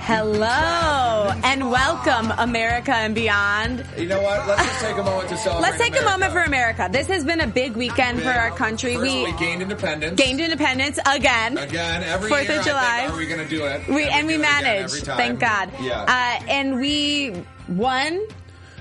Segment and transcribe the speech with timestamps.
[0.00, 3.84] Hello and welcome, America and beyond.
[3.98, 4.46] You know what?
[4.46, 5.62] Let's just take a moment to celebrate.
[5.70, 6.88] Let's take a moment for America.
[6.90, 8.94] This has been a big weekend for our country.
[8.94, 10.20] First, we we gained independence.
[10.20, 11.58] gained independence again.
[11.58, 12.60] again every Fourth year.
[12.60, 13.00] of July.
[13.00, 13.88] think, are we going to do it?
[13.88, 15.06] We And and we again managed.
[15.06, 15.72] Thank God.
[15.80, 16.02] Yeah.
[16.02, 18.24] Uh, and we won.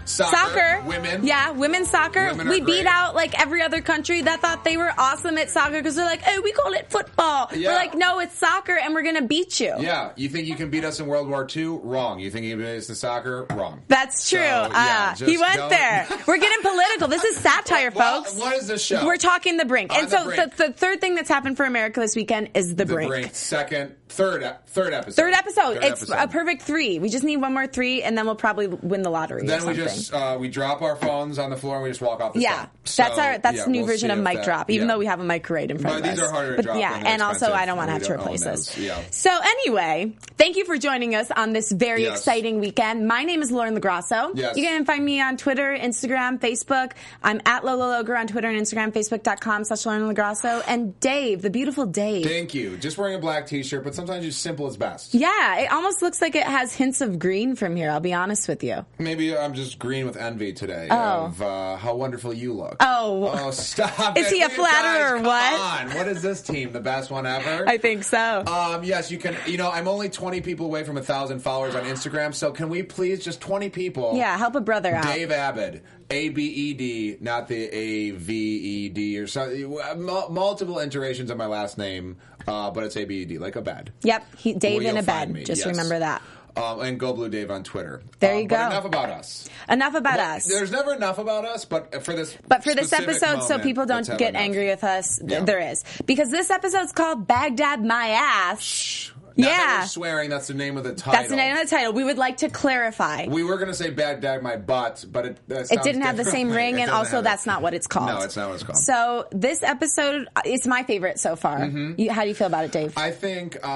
[0.05, 1.25] Soccer, women.
[1.25, 2.27] Yeah, women's soccer.
[2.27, 2.85] Women we beat great.
[2.87, 6.21] out like every other country that thought they were awesome at soccer because they're like,
[6.27, 7.49] oh, we call it football.
[7.53, 7.70] Yeah.
[7.70, 9.73] We're like, no, it's soccer and we're going to beat you.
[9.79, 11.65] Yeah, you think you can beat us in World War II?
[11.84, 12.20] Wrong.
[12.20, 13.45] You think you can beat us in soccer?
[13.51, 13.81] Wrong.
[13.87, 14.39] That's true.
[14.39, 16.07] So, yeah, uh, he went don't- there.
[16.27, 17.07] We're getting political.
[17.07, 18.37] This is satire, Well, folks.
[18.37, 19.05] what is this show?
[19.05, 19.91] We're talking the brink.
[19.91, 20.55] On and the so brink.
[20.55, 23.09] The, the third thing that's happened for America this weekend is the, the brink.
[23.09, 23.35] brink.
[23.35, 25.15] Second, third, third episode.
[25.21, 25.73] Third episode.
[25.75, 26.15] Third it's episode.
[26.23, 26.99] a perfect three.
[26.99, 29.43] We just need one more three, and then we'll probably win the lottery.
[29.43, 29.95] or Then we something.
[30.13, 32.68] Uh, we drop our phones on the floor and we just walk off the Yeah,
[32.84, 33.07] set.
[33.15, 34.70] that's our that's yeah, the new we'll version of mic that- drop.
[34.70, 34.93] Even yeah.
[34.93, 36.29] though we have a mic right in front But of these us.
[36.29, 38.43] are harder to but drop Yeah, and also I don't want to have to replace
[38.43, 38.77] this.
[38.77, 38.99] Yeah.
[39.12, 42.20] So anyway, thank you for joining us on this very Yes.
[42.20, 43.07] exciting weekend.
[43.07, 44.32] My name is Lauren LoGrasso.
[44.35, 44.57] Yes.
[44.57, 46.91] You can find me on Twitter, Instagram, Facebook.
[47.24, 50.63] I'm at Lola Loger on Twitter and Instagram, Facebook.com slash Lauren LoGrasso.
[50.68, 52.26] And Dave, the beautiful Dave.
[52.26, 52.77] Thank you.
[52.77, 55.13] Just wearing a black t-shirt, but sometimes just simple is best.
[55.13, 57.90] Yeah, it almost looks like it has hints of green from here.
[57.90, 58.85] I'll be honest with you.
[58.99, 61.25] Maybe I'm just green with envy today Oh.
[61.25, 62.77] of uh, how wonderful you look.
[62.79, 63.29] Oh.
[63.33, 64.17] oh, stop!
[64.17, 64.33] Is it.
[64.35, 65.59] he a flatterer or come what?
[65.59, 65.95] On.
[65.95, 66.72] What is this team?
[66.72, 67.66] The best one ever?
[67.68, 68.44] I think so.
[68.45, 69.35] Um, yes, you can.
[69.45, 72.34] You know, I'm only 20 people away from a thousand followers on Instagram.
[72.34, 74.16] So can we please just 20 people?
[74.16, 75.06] yeah, help a brother out.
[75.06, 79.69] Dave Abed, A B E D, not the A V E D or something.
[79.97, 83.56] Mul- Multiple iterations of my last name, uh, but it's A B E D, like
[83.56, 83.94] a bed.
[84.03, 85.35] Yep, he, Dave in a bed.
[85.45, 85.68] Just yes.
[85.68, 86.22] remember that.
[86.58, 88.02] Um, and Go Blue Dave on Twitter.
[88.20, 88.66] There Um, you but go.
[88.68, 89.50] enough about us.
[89.68, 90.46] Enough about Well, us.
[90.46, 94.08] There's never enough about us, but for this, But for this episode, so people don't
[94.18, 94.42] get enough.
[94.42, 95.42] angry with us, Yeah.
[95.42, 95.84] there is.
[96.06, 99.12] Because this episode's called Baghdad My Ass.
[99.38, 99.79] Now that yeah.
[99.81, 100.29] we're swearing.
[100.29, 101.13] That's the name of the title.
[101.13, 101.94] That's the name of the title.
[101.94, 103.28] We would like to clarify.
[103.28, 106.18] We were going to say "bad dad my butt," but it that it didn't have
[106.18, 107.50] the same ring, and also that's it.
[107.50, 108.07] not what it's called.
[108.07, 108.78] No, it's not what it's called.
[108.78, 111.66] So this episode, uh, it's my favorite so far.
[111.66, 112.97] You, how do you feel about it, Dave?
[112.97, 113.68] I think uh,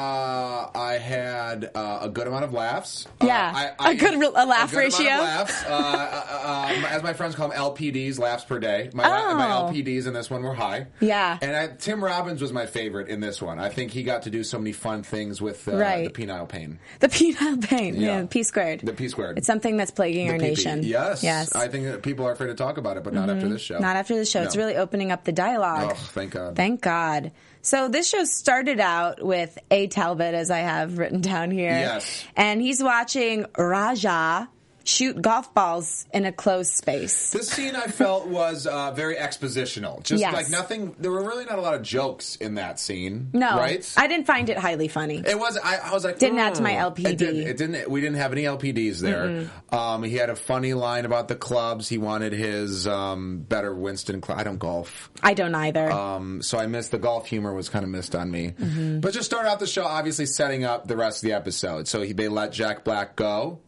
[0.74, 3.08] I had uh, a good amount of laughs.
[3.22, 3.52] Yeah.
[3.54, 5.06] uh, I, I, A good a laugh good amount of ratio.
[5.10, 5.64] laughs.
[5.66, 8.90] Uh, uh, um, as my friends call them, LPDs, laughs per day.
[8.94, 9.36] My, Oh.
[9.36, 10.88] my LPDs in this one were high.
[11.00, 11.38] Yeah.
[11.42, 13.60] And I, Tim Robbins was my favorite in this one.
[13.60, 16.14] I think he got to do so many fun things with uh, Right.
[16.14, 16.80] the penile pain.
[17.00, 18.20] the penile pain, yeah.
[18.20, 18.26] Yeah.
[18.30, 18.82] P squared.
[18.82, 19.38] The P squared.
[19.38, 20.42] It's something that's plaguing The our PP.
[20.42, 20.84] nation.
[20.84, 21.24] Yes.
[21.24, 21.56] yes.
[21.56, 23.80] I think that people are afraid to talk about it, but not after this show.
[23.80, 24.42] Not after the show.
[24.44, 25.92] It's really opening up the dialogue.
[25.92, 26.56] Oh, thank God.
[26.56, 27.32] Thank God.
[27.62, 29.88] So this show started out with A.
[29.88, 31.72] Talbot, as I have written down here.
[31.72, 32.24] Yes.
[32.38, 34.50] And he's watching Raja
[34.90, 37.30] shoot golf balls in a closed space.
[37.32, 40.02] This scene I felt was uh, very expositional.
[40.04, 40.34] Just Yes.
[40.34, 40.96] like nothing.
[41.00, 43.30] There were really not a lot of jokes in that scene.
[43.34, 43.88] No, right?
[43.98, 45.24] I didn't find it highly funny.
[45.26, 45.58] It was.
[45.64, 47.06] I, I was like, Didn't add to my "Oh." LPD.
[47.06, 47.90] It didn't, it didn't.
[47.90, 49.50] We didn't have any LPDs there.
[49.72, 51.88] Um, he had a funny line about the clubs.
[51.88, 54.24] He wanted his um, better Winston.
[54.24, 55.92] Cl- I don't golf, I don't either.
[55.92, 57.54] um, so I missed the golf humor.
[57.54, 58.54] Was kind of missed on me.
[58.60, 59.00] Mm-hmm.
[59.02, 61.88] But just start out the show, obviously setting up the rest of the episode.
[61.88, 63.60] So he, they let Jack Black go,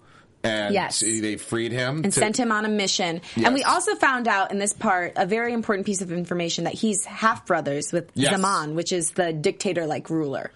[0.44, 1.00] and Yes.
[1.02, 3.22] they freed him and to- sent him on a mission.
[3.35, 6.74] And we also found out in this part a very important piece of information that
[6.74, 8.31] he's half brothers with Yes.
[8.31, 10.51] Zaman, which is the dictator like ruler.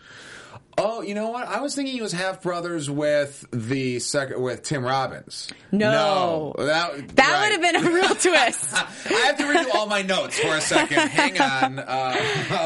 [0.78, 1.47] Oh, you know what?
[1.47, 5.47] I was thinking he was half brothers with the second with Tim Robbins.
[5.72, 6.54] No.
[6.57, 7.42] no, that That right.
[7.42, 8.74] would have been a real twist.
[8.74, 10.98] I have to redo all my notes for a second.
[11.10, 11.80] Hang on.
[11.80, 12.16] Uh,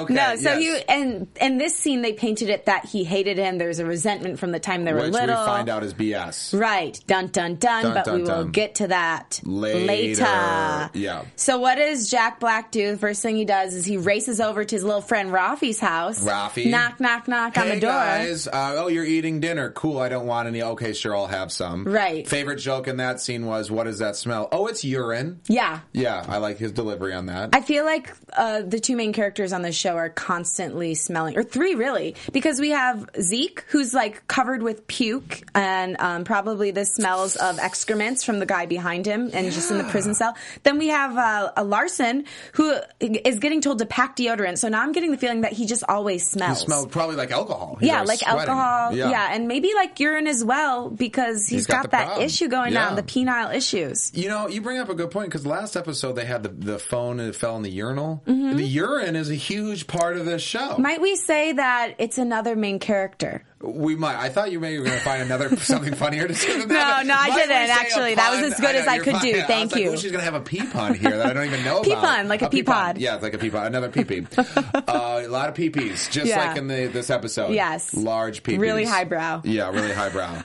[0.03, 0.13] okay.
[0.13, 0.63] No, so yes.
[0.63, 3.57] you and in this scene they painted it that he hated him.
[3.59, 5.39] There's a resentment from the time they were which little.
[5.39, 6.59] we find out is BS.
[6.59, 7.83] Right, dun dun dun.
[7.83, 8.51] Dun, but dun, we will dun.
[8.51, 10.89] get to that Later.
[10.93, 11.25] Yeah.
[11.35, 12.91] So what does Jack Black do?
[12.91, 16.23] The first thing he does is he races over to his little friend Rafi's house.
[16.23, 16.69] Rafi.
[16.69, 17.98] knock knock knock on the door.
[17.99, 18.47] Guys.
[18.47, 19.71] Uh, oh, you're eating dinner.
[19.71, 19.99] Cool.
[19.99, 20.61] I don't want any.
[20.61, 21.83] Okay, sure, I'll have some.
[21.85, 22.27] Right.
[22.27, 25.41] Favorite joke in that scene was, "What does that smell?" Oh, it's urine.
[25.47, 25.79] Yeah.
[25.93, 27.49] Yeah, I like his delivery on that.
[27.53, 31.43] I feel like uh, the two main characters on this show are constantly smelling, or
[31.43, 36.85] three really, because we have Zeke, who's like covered with puke, and um, probably the
[36.85, 40.35] smells of excrements from the guy behind him, and just in the prison cell.
[40.63, 44.57] Then we have uh, a Larson who is getting told to pack deodorant.
[44.57, 46.61] So now I'm getting the feeling that he just always He smells.
[46.61, 47.77] smelled probably like alcohol.
[47.79, 48.39] He's yeah, like sweating.
[48.39, 48.93] alcohol.
[48.95, 49.29] Yeah.
[49.31, 52.25] and maybe like urine as well because He's he's got got, that problem.
[52.25, 52.89] issue going Yeah.
[52.89, 54.11] on, the penile issues.
[54.15, 56.79] You know, you bring up a good point because last episode they had the, the
[56.79, 58.23] phone and it fell in the urinal.
[58.27, 58.57] Mm-hmm.
[58.57, 60.77] The urine is a huge part of this show.
[60.77, 63.43] Might we say that it's another main character?
[63.61, 64.15] We might.
[64.15, 67.05] I thought you maybe were going to find another something funnier to say than that.
[67.05, 68.15] No, no, I didn't, actually.
[68.15, 69.21] That was as good as I could fine.
[69.21, 69.41] do.
[69.41, 69.97] Thank like, you.
[69.97, 72.25] She's going to have a pee pun here that I don't even know Pee about.
[72.27, 72.73] like a pee pun.
[72.75, 72.97] pod.
[72.99, 73.67] Yeah, like a pee pod.
[73.67, 74.25] Another pee pee.
[74.37, 76.47] uh, a lot of pee pees, just Yeah.
[76.47, 77.51] like in the this episode.
[77.53, 77.93] Yes.
[77.93, 78.57] large pee.
[78.57, 79.41] Really highbrow.
[79.43, 80.41] Yeah, really highbrow.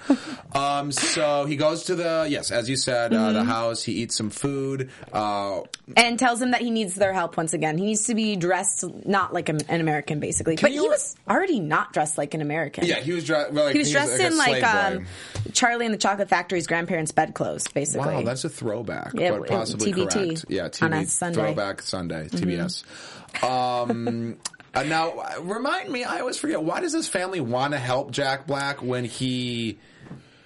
[0.52, 3.34] um, so he goes to the yes, as you said, uh, Mm-hmm.
[3.34, 3.82] the house.
[3.82, 4.90] He eats some food.
[5.12, 5.61] Uh,
[5.96, 7.78] and tells him that he needs their help once again.
[7.78, 10.56] He needs to be dressed not like a- an American, basically.
[10.56, 12.84] but you- he was already not dressed like an American.
[12.87, 13.52] yeah, he was dressed.
[13.52, 15.06] Well, like, he was dressed a in like um.
[15.52, 18.14] Charlie and the Chocolate Factory's grandparents' bedclothes, basically.
[18.14, 20.44] Wow, that's a throwback, Yeah, but possibly TBT correct.
[20.48, 21.38] Yeah, on a Sunday.
[21.38, 21.46] Mm-hmm.
[21.46, 23.44] throwback Sunday, TBS.
[23.44, 24.36] Um,
[24.74, 28.46] uh, now, remind me, I always forget, why does this family want to help Jack
[28.46, 29.78] Black when he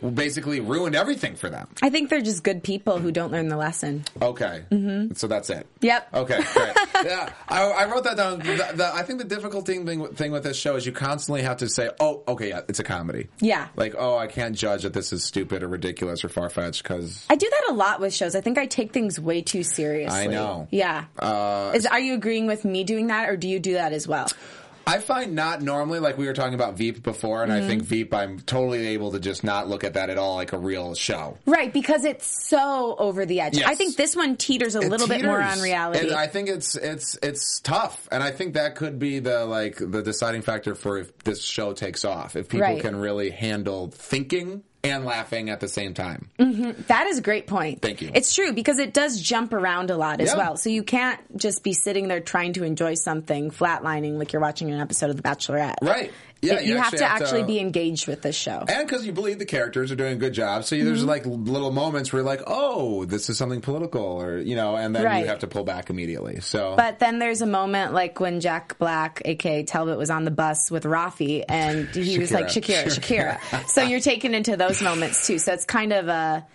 [0.03, 1.69] basically ruined everything for them?
[1.83, 4.05] I think they're just good people who don't learn the lesson.
[4.21, 4.65] Okay,
[5.15, 5.67] so that's it.
[5.81, 5.87] Mm-hmm.
[5.87, 6.15] Yep.
[6.15, 6.73] Okay, great.
[7.05, 8.39] yeah, I, I wrote that down.
[8.39, 11.43] The, the, I think the difficult thing, thing thing with this show is you constantly
[11.43, 13.69] have to say, "Oh, okay, yeah, it's a comedy." Yeah.
[13.77, 17.25] Like, oh, I can't judge that this is stupid or ridiculous or far fetched because
[17.31, 18.35] I do that a lot with shows.
[18.35, 20.19] I think I take things way too seriously.
[20.19, 20.69] I know.
[20.71, 21.05] Yeah.
[21.19, 24.07] Uh, Is are you agreeing with me doing that, or do you do that as
[24.07, 24.29] well?
[24.89, 27.89] I find not normally like we were talking about Veep before, and I think Mm-hmm.
[27.89, 30.95] Veep I'm totally able to just not look at that at all like a real
[30.95, 31.37] show.
[31.47, 33.59] Right, because it's so over the edge.
[33.59, 33.69] Yes.
[33.69, 36.07] I think this one teeters a It little bit more on reality.
[36.09, 39.77] And I think it's it's it's tough, and I think that could be the like
[39.77, 42.35] the deciding factor for if this show takes off.
[42.35, 42.81] If people Right.
[42.81, 46.31] can really handle thinking and laughing at the same time.
[46.39, 46.83] Mm-hmm.
[46.87, 47.83] That is a great point.
[47.83, 48.11] Thank you.
[48.15, 50.37] It's true because it does jump around a lot as Yeah.
[50.37, 50.57] well.
[50.57, 54.71] So you can't just be sitting there trying to enjoy something flatlining like you're watching
[54.71, 55.75] an episode of The Bachelorette.
[55.83, 56.13] Right.
[56.41, 58.65] Yeah, you, you have to have to- actually be engaged with this show.
[58.69, 61.09] And because you believe the characters are doing a good job, so there's Mm-hmm.
[61.09, 64.95] like little moments where you're like, "Oh, this is something political," or you know, and
[64.95, 65.21] then Right.
[65.23, 66.41] you have to pull back immediately.
[66.41, 70.31] So, But then there's a moment like when Jack Black, aka Talbot, was on the
[70.31, 72.85] bus with Rafi, and he was like Shakira.
[72.85, 73.69] Shakira, Shakira.
[73.69, 75.39] so you're taken into those moments too.
[75.39, 76.47] So it's kind of a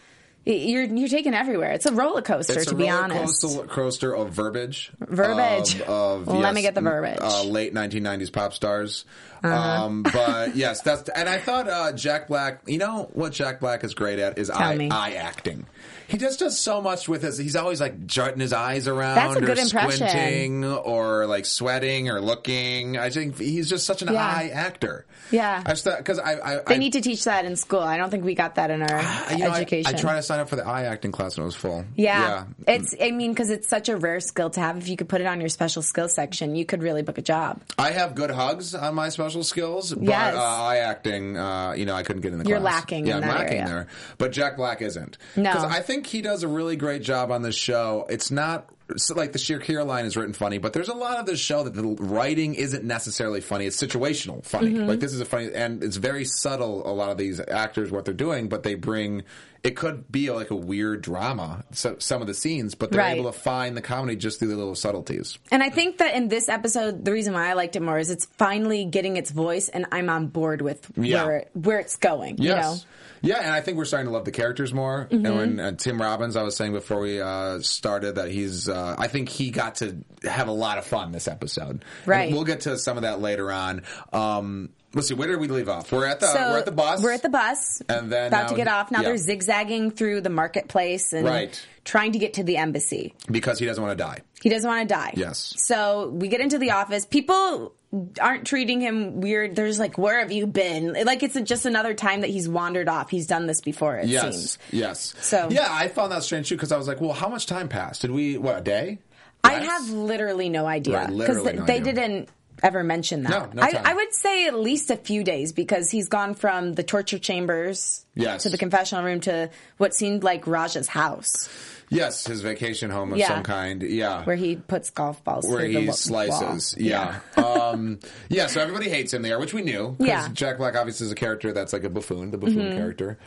[0.46, 1.72] you're you're taken everywhere.
[1.72, 3.44] It's a roller coaster, It's to be honest.
[3.44, 4.92] Roller coaster of verbiage.
[5.00, 5.80] Verbiage.
[5.82, 7.20] Of, of, Let me get the verbiage.
[7.20, 7.42] Uh-huh.
[7.42, 9.06] Uh, late 1990s pop stars.
[9.44, 12.62] Um, but yes, that's and I thought uh, Jack Black.
[12.68, 14.90] You know what Jack Black is great at is eye, me.
[14.90, 15.66] eye acting.
[16.08, 17.38] He just does so much with his.
[17.38, 20.08] He's always like jutting his eyes around, That's a or good impression.
[20.10, 22.98] squinting, or like sweating or looking.
[22.98, 24.24] I think he's just such an Yeah.
[24.26, 25.06] eye actor.
[25.32, 25.64] Yeah.
[25.66, 27.80] I just because I, I They I, need to teach that in school.
[27.80, 29.94] I don't think we got that in our you know, I- education.
[29.94, 31.86] I, tried to sign up for the eye acting class and it was full.
[31.96, 32.46] yeah.
[32.68, 32.96] it's.
[33.02, 34.78] I mean, because it's such a rare skill to have.
[34.78, 37.22] If you could put it on your special skills section, you could really book a
[37.22, 37.62] job.
[37.78, 40.36] I have good hugs on my special skills, but Yes.
[40.36, 42.82] uh, eye acting, uh, you know, I couldn't get in the You're class.
[42.82, 43.68] lacking Yeah, in I'm that lacking area.
[43.68, 43.88] there.
[44.18, 45.18] But Jack Black isn't.
[45.36, 45.52] No.
[45.52, 48.06] Because I think he does a really great job on this show.
[48.10, 48.70] It's not.
[48.98, 51.64] So like the Shakira line is written funny, but there's a lot of this show
[51.64, 53.66] that the writing isn't necessarily funny.
[53.66, 54.72] It's situational funny.
[54.72, 54.88] Mm-hmm.
[54.88, 56.88] Like this is a funny, and it's very subtle.
[56.90, 59.24] A lot of these actors, what they're doing, but they bring.
[59.64, 61.64] It could be like a weird drama.
[61.72, 63.18] So, some of the scenes, but they're Right.
[63.18, 65.38] able to find the comedy just through the little subtleties.
[65.52, 68.10] And I think that in this episode, the reason why I liked it more is
[68.12, 71.24] it's finally getting its voice, and I'm on board with Yeah.
[71.24, 72.40] where it, where it's going.
[72.42, 72.88] You know, Mm-hmm.
[73.26, 75.08] Yeah, and I think we're starting to love the characters more.
[75.10, 78.96] And when uh, Tim Robbins, I was saying before we uh, started that he's, uh,
[78.98, 79.96] I think he got to
[80.30, 81.86] have a lot of fun this episode.
[82.06, 82.24] Right.
[82.28, 83.84] And we'll get to some of that later on.
[84.12, 85.92] Um, let's see, where did we leave off?
[85.92, 87.02] We're at the so we're at the bus.
[87.04, 87.82] We're at the bus.
[87.90, 88.92] And then about now- to get off.
[88.92, 89.10] Now yeah.
[89.10, 91.60] they're zigzagging through the marketplace and Right.
[91.86, 93.14] trying to get to the embassy.
[93.32, 94.20] because he doesn't want to die.
[94.42, 95.14] He doesn't want to die.
[95.16, 95.54] Yes.
[95.58, 97.06] So we get into the office.
[97.06, 97.74] People
[98.20, 99.56] aren't treating him weird.
[99.56, 102.90] They're just like, "Where have you been?" Like it's just another time that he's wandered
[102.90, 103.10] off.
[103.10, 103.98] He's done this before.
[103.98, 104.58] It Yes, seems.
[104.72, 105.14] yes.
[105.22, 107.70] So- yeah, I found that strange too because I was like, well, how much time
[107.70, 108.02] passed?
[108.02, 109.00] Did we what a day?
[109.46, 111.94] I have literally no idea Right, literally no they idea.
[111.94, 112.30] didn't.
[112.64, 113.54] Ever mentioned that.
[113.54, 113.80] No, no I.
[113.92, 118.06] I would say at least a few days because he's gone from the torture chambers
[118.16, 118.44] Yes.
[118.44, 121.50] to the confessional room to what seemed like Raja's house,
[121.90, 123.28] Yes, his vacation home of Yeah.
[123.28, 123.84] some kind.
[123.84, 124.24] Yeah.
[124.24, 126.76] where he puts golf balls where he wa- slices.
[126.76, 126.84] wall.
[126.88, 127.20] Yeah.
[127.38, 129.96] um, yeah, so everybody hates him there, which we knew.
[130.00, 130.24] Yeah.
[130.24, 130.34] Mm-hmm.
[130.34, 133.20] Jack Black obviously is a character that's like a buffoon, the buffoon character.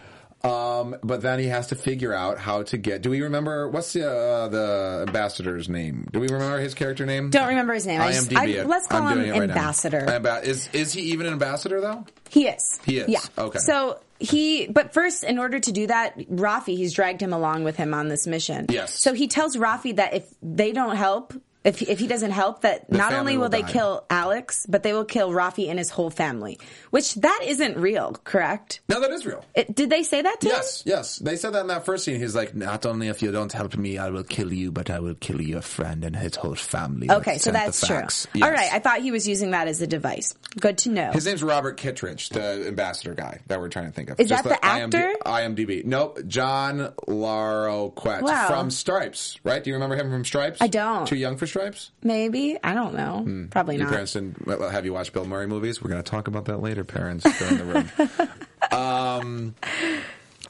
[0.47, 3.03] Um, but then he has to figure out how to get.
[3.03, 6.09] Do we remember what's the uh, the ambassador's name?
[6.13, 7.31] Do we remember his character name?
[7.31, 8.01] Don't remember his name.
[8.01, 9.43] I just- I- let's call I'm him right.
[9.51, 10.09] Ambassador.
[10.09, 12.05] Amba- is is he even an ambassador though?
[12.29, 12.81] He is.
[12.85, 13.09] He is.
[13.09, 13.21] Yeah.
[13.39, 13.59] Okay.
[13.59, 17.77] So he, but first, in order to do that, Rafi, he's dragged him along with
[17.77, 18.67] him on this mission.
[18.71, 19.01] Yes.
[19.01, 21.35] So he tells Rafi that if they don't help,
[21.67, 23.71] if if he doesn't help, that The not only will, will they die.
[23.73, 26.59] kill Alex, but they will kill Rafi and his whole family.
[26.91, 28.81] Which that isn't real, correct?
[28.89, 29.45] No, that is real.
[29.55, 30.55] It, did they say that to him?
[30.57, 31.17] Yes, yes.
[31.19, 32.19] They said that in that first scene.
[32.21, 35.01] He's like, not only if you don't help me, I will kill you, but I
[35.01, 37.11] will kill your friend and his whole family.
[37.11, 37.97] Okay, so that's true.
[37.97, 38.27] facts.
[38.35, 38.51] All Yes.
[38.59, 40.35] right, I thought he was using that as a device.
[40.61, 41.11] Good to know.
[41.13, 44.21] His name's Robert Kittredge, the ambassador guy that we're trying to think of.
[44.21, 45.15] Is that the actor?
[45.27, 45.85] IMDb.
[45.85, 46.21] Nope.
[46.29, 48.49] John Larroquette Wow.
[48.49, 49.63] from Stripes, right?
[49.63, 50.59] Do you remember him from Stripes?
[50.61, 51.07] I don't.
[51.09, 51.56] Too young for Stripes?
[52.03, 53.47] Maybe I don't know.
[53.51, 53.81] Probably Hmm.
[53.81, 53.93] Your not.
[53.93, 55.83] parents didn't have you watch Bill Murray movies?
[55.83, 57.25] We're going to talk about that later, parents.
[57.39, 58.31] They're in the room.
[58.73, 59.55] um,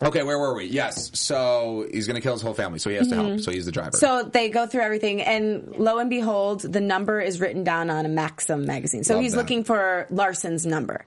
[0.03, 0.67] okay, where were we?
[0.67, 1.11] Yes.
[1.19, 3.41] So he's going to kill his whole family, so he has to help.
[3.41, 3.91] So he's the driver.
[3.91, 4.25] Mm-hmm.
[4.25, 8.05] So they go through everything, and lo and behold, the number is written down on
[8.07, 9.05] a Maxim magazine.
[9.05, 9.39] So Love he's that.
[9.39, 11.05] looking for Larson's number.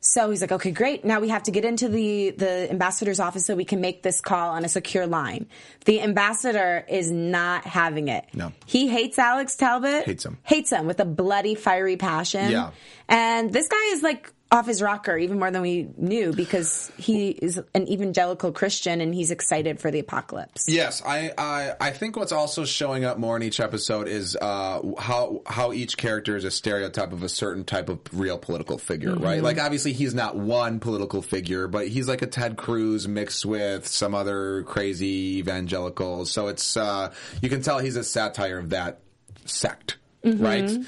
[0.00, 1.04] So he's like, okay, great.
[1.04, 4.20] Now we have to get into the, the ambassador's office so we can make this
[4.20, 5.46] call on a secure line.
[5.86, 8.24] The ambassador is not having it.
[8.32, 8.52] No.
[8.66, 10.04] He hates Alex Talbot.
[10.04, 10.38] Hates him.
[10.44, 12.50] Hates him with a bloody, fiery passion.
[12.50, 12.70] Yeah.
[13.08, 17.28] And this guy is like off his rocker even more than we knew because he
[17.28, 20.64] is an evangelical Christian and he's excited for the apocalypse.
[20.68, 24.80] Yes, I, I I think what's also showing up more in each episode is uh,
[24.98, 29.10] how how each character is a stereotype of a certain type of real political figure,
[29.10, 29.24] Mm-hmm.
[29.24, 29.42] right?
[29.42, 33.86] Like obviously he's not one political figure, but he's like a Ted Cruz mixed with
[33.86, 36.30] some other crazy evangelicals.
[36.30, 37.12] So it's uh,
[37.42, 39.00] you can tell he's a satire of that
[39.44, 39.98] sect.
[40.24, 40.44] Mm-hmm.
[40.44, 40.78] Right,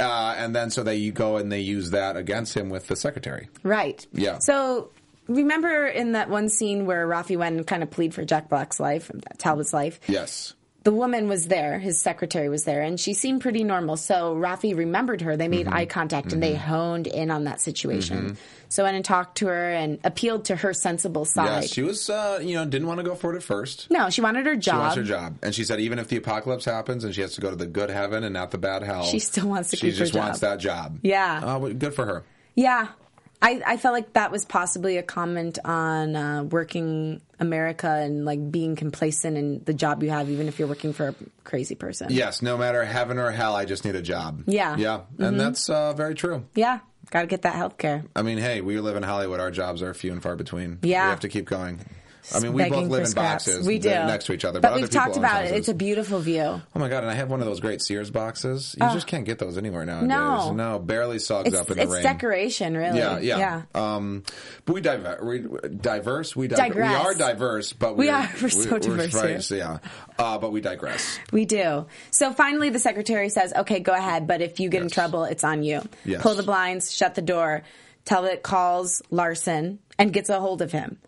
[0.00, 3.48] uh, and then so they go and they use that against him with the secretary.
[3.62, 4.04] Right.
[4.12, 4.38] Yeah.
[4.40, 4.90] So
[5.28, 8.80] remember in that one scene where Rafi went and kind of plead for Jack Black's
[8.80, 10.00] life, Talbot's life?
[10.08, 13.98] Yes, The woman was there, his secretary was there, and she seemed pretty normal.
[13.98, 15.36] So Rafi remembered her.
[15.36, 15.74] They made Mm-hmm.
[15.76, 18.38] eye contact and they honed in on that situation.
[18.70, 21.62] So went and talked to her and appealed to her sensible side.
[21.64, 23.88] yes, she was uh, you know didn't want to go for it at first.
[23.90, 24.74] no, she wanted her job.
[24.74, 27.34] She wants her job, and she said even if the apocalypse happens and she has
[27.34, 29.76] to go to the good heaven and not the bad hell, She still wants to
[29.76, 29.96] keep her job.
[29.98, 30.98] She just wants that job.
[31.02, 31.40] Yeah.
[31.44, 32.24] uh, good for her.
[32.54, 32.88] Yeah.
[33.42, 38.50] I, I felt like that was possibly a comment on uh, working America and like
[38.50, 42.08] being complacent in the job you have, even if you're working for a crazy person.
[42.10, 44.42] Yes, no matter heaven or hell, I just need a job.
[44.46, 44.76] Yeah.
[44.76, 45.24] yeah, Mm-hmm.
[45.24, 46.44] and that's uh, very true.
[46.54, 46.80] Yeah.
[47.10, 48.04] Got to get that health care.
[48.14, 49.40] I mean, hey, we live in Hollywood.
[49.40, 50.78] Our jobs are few and far between.
[50.82, 51.06] Yeah.
[51.06, 51.80] we have to keep going.
[52.34, 53.46] I mean, we both live in scraps.
[53.46, 53.88] boxes We do.
[53.90, 55.54] next to each other, But, but, we've talked about it.
[55.54, 56.42] It's a beautiful view.
[56.42, 57.02] Oh my god!
[57.02, 58.76] And I have one of those great Sears boxes.
[58.80, 60.08] You just can't get those anywhere nowadays.
[60.08, 60.52] No.
[60.52, 62.02] no, barely sogs It's, up in the it's rain.
[62.02, 62.98] decoration, really.
[62.98, 63.62] Yeah, yeah.
[63.74, 64.24] Um,
[64.64, 65.46] but we diver- we
[65.76, 66.36] diverse.
[66.36, 66.90] We, dig- Digress.
[66.90, 68.30] we are diverse, but We we're, are.
[68.42, 69.22] We're so diverse here.
[69.22, 69.78] right, Yeah,
[70.18, 71.18] uh, but we digress.
[71.32, 71.86] We do.
[72.10, 75.44] So finally, the secretary says, okay, go ahead, but if you get in trouble, it's
[75.44, 75.82] on you.
[76.04, 76.22] Yes.
[76.22, 77.62] Pull the blinds, shut the door.
[78.04, 80.98] Talbot calls Larson and gets a hold of him.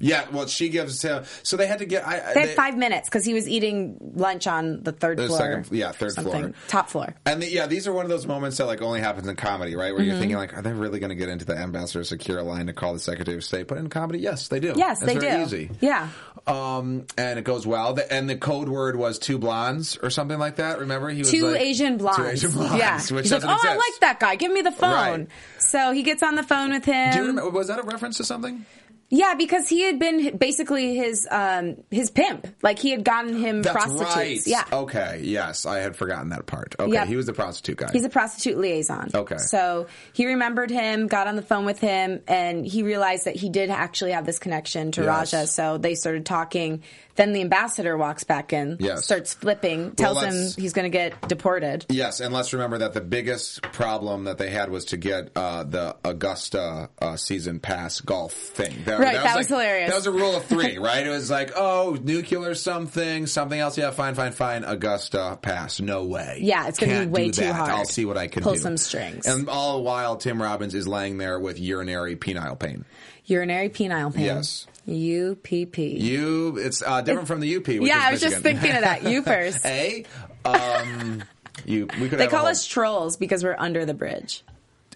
[0.00, 1.24] Yeah, well, she gives him.
[1.42, 2.06] So they had to get.
[2.06, 5.38] I, They had five minutes because he was eating lunch on the third The floor.
[5.38, 6.52] second- yeah, third floor.
[6.68, 7.14] Top floor.
[7.26, 9.74] And the, yeah, these are one of those moments that like only happens in comedy,
[9.76, 9.92] right?
[9.92, 10.08] Where Mm-hmm.
[10.10, 12.72] you're thinking like, are they really going to get into the ambassador secure line to
[12.72, 13.66] call the Secretary of State?
[13.68, 14.74] But in comedy, yes, they do.
[14.76, 15.42] Yes, It's they very do.
[15.44, 15.70] Easy.
[15.80, 16.08] Yeah.
[16.46, 17.94] Um, and it goes well.
[17.94, 20.78] The, and the code word was two blondes or something like that.
[20.78, 22.18] Remember, he was Two like, Asian blondes.
[22.18, 22.78] Two Asian blondes.
[22.78, 22.96] Yeah.
[23.16, 23.66] Which He's like, oh, exist.
[23.66, 24.36] I like that guy.
[24.36, 24.90] Give me the phone.
[25.20, 25.28] Right.
[25.58, 27.10] So he gets on the phone with him.
[27.12, 27.50] Do you remember?
[27.50, 28.64] Was that a reference to something?
[29.10, 32.46] Yeah, because he had been basically his um his pimp.
[32.62, 34.14] Like he had gotten him That's prostitutes.
[34.16, 34.46] right.
[34.46, 34.64] Yeah.
[34.70, 35.20] Okay.
[35.24, 36.74] Yes, I had forgotten that part.
[36.78, 36.92] Okay.
[36.92, 37.08] Yep.
[37.08, 37.90] He was the prostitute guy.
[37.90, 39.08] He's a prostitute liaison.
[39.14, 39.38] Okay.
[39.38, 43.48] So he remembered him, got on the phone with him, and he realized that he
[43.48, 45.32] did actually have this connection to Yes.
[45.32, 45.46] Raja.
[45.46, 46.82] So they started talking.
[47.18, 49.04] Then the ambassador walks back in, Yes.
[49.04, 51.84] starts flipping, tells him he's going to get deported.
[51.88, 55.64] Yes, and let's remember that the biggest problem that they had was to get uh,
[55.64, 58.84] the Augusta uh, season pass golf thing.
[58.86, 59.90] Right, that was like- hilarious.
[59.90, 61.04] That was a rule of three, right?
[61.04, 63.76] It was like, oh, nuclear something, something else.
[63.76, 64.62] Yeah, fine, fine, fine.
[64.62, 66.38] Augusta pass, no way.
[66.40, 67.54] Yeah, it's gonna be way too that.
[67.54, 67.70] hard.
[67.70, 68.58] I'll see what I can Pull do.
[68.60, 69.26] some strings.
[69.26, 72.84] And all the while, Tim Robbins is laying there with urinary penile pain.
[73.24, 74.24] Urinary penile pain.
[74.24, 74.66] Yes.
[74.88, 75.78] UPP.
[75.78, 77.66] You, it's uh, different from the UP.
[77.66, 79.02] Which Yeah, I was just thinking of that.
[79.04, 79.64] You first.
[79.66, 80.04] A.
[80.44, 81.22] Um,
[81.64, 84.44] You, we could They call whole- us trolls because we're under the bridge.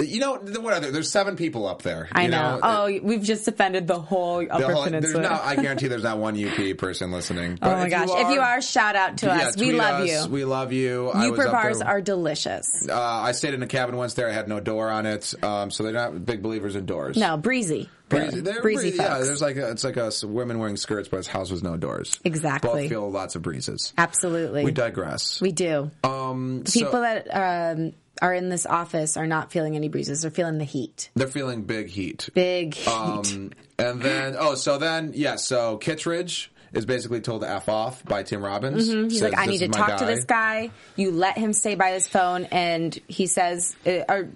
[0.01, 0.73] You know what?
[0.75, 2.09] Other, there's seven people up there.
[2.13, 2.59] I you know.
[2.63, 5.23] Oh, we've just offended the whole The Upper whole- there's Peninsula.
[5.23, 7.53] no, I guarantee there's not one UP person listening.
[7.63, 8.09] oh But my gosh!
[8.11, 9.57] if you are, shout out to yeah, us.
[9.57, 10.09] We love us.
[10.27, 10.33] you.
[10.33, 11.11] We love you.
[11.15, 12.89] Uper up bars there- are delicious.
[12.89, 14.29] Uh, I stayed in a cabin once there.
[14.29, 17.17] I had no door on it, um, so they're not big believers in doors.
[17.17, 17.89] No, breezy.
[18.09, 19.19] Breezy, they're breezy breezy, yeah.
[19.21, 22.19] There's like a, it's like us women wearing skirts, but his house was no doors.
[22.25, 22.83] Exactly.
[22.83, 23.95] Both feel lots of breezes.
[23.97, 24.65] Absolutely.
[24.65, 25.41] We digress.
[25.41, 25.91] We do.
[26.05, 27.29] um, people so that
[27.77, 27.93] um,
[28.23, 30.23] are in this office are not feeling any breezes.
[30.23, 31.11] They're feeling the heat.
[31.15, 32.31] they're feeling big heat.
[32.33, 32.89] Big heat.
[32.89, 38.03] Um, and then oh, so then yeah, so Kittredge is basically told to f off
[38.05, 38.89] by Tim Robbins.
[38.89, 39.09] Mm-hmm.
[39.11, 40.71] He's Says, like, I need to talk to this guy.
[40.97, 44.31] You let him stay by his phone, and he says, uh, or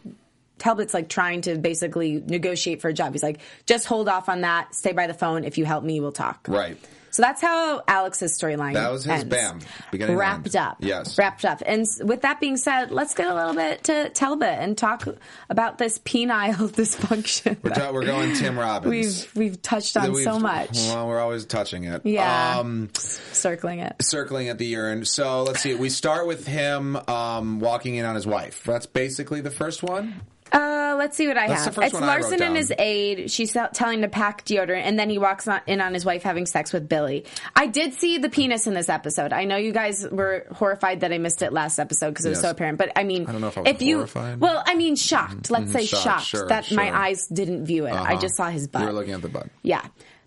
[0.58, 3.12] Talbot's like trying to basically negotiate for a job.
[3.12, 4.74] He's like, just hold off on that.
[4.74, 5.44] Stay by the phone.
[5.44, 6.46] If you help me, we'll talk.
[6.48, 6.76] Right.
[7.16, 8.74] So that's how Alex's storyline.
[8.74, 9.24] That was his ends.
[9.24, 10.76] bam, beginning Wrapped up.
[10.80, 11.16] Yes.
[11.16, 11.62] Wrapped up.
[11.64, 15.08] And with that being said, let's get a little bit to Talbot and talk
[15.48, 17.56] about this penile dysfunction.
[17.62, 18.90] We're, ta- we're going Tim Robbins.
[18.90, 20.76] We've we've touched on We've- so much.
[20.76, 22.02] Well, we're always touching it.
[22.04, 22.58] Yeah.
[22.58, 23.96] Um, Circling it.
[24.02, 25.06] circling at the urine.
[25.06, 25.74] So let's see.
[25.74, 28.62] We start with him um, walking in on his wife.
[28.64, 30.20] That's basically the first one.
[30.56, 31.74] Uh, let's see what I That's have.
[31.74, 33.30] the first it's one I wrote Larson and his aide.
[33.30, 36.22] She's tell- telling to pack deodorant, and then he walks on, in on his wife
[36.22, 37.24] having sex with Billy.
[37.54, 39.32] I did see the penis in this episode.
[39.32, 42.38] I know you guys were horrified that I missed it last episode because it was
[42.38, 42.42] Yes.
[42.44, 42.78] so apparent.
[42.78, 44.40] But I mean, I don't know if I was you, horrified.
[44.40, 45.50] well, I mean, shocked.
[45.50, 46.96] Let's say shocked, shocked, sure, that my sure.
[46.96, 47.90] eyes didn't view it.
[47.92, 48.20] I Uh-huh.
[48.20, 48.80] just saw his butt.
[48.82, 49.48] You were looking at the butt.
[49.62, 49.82] yeah.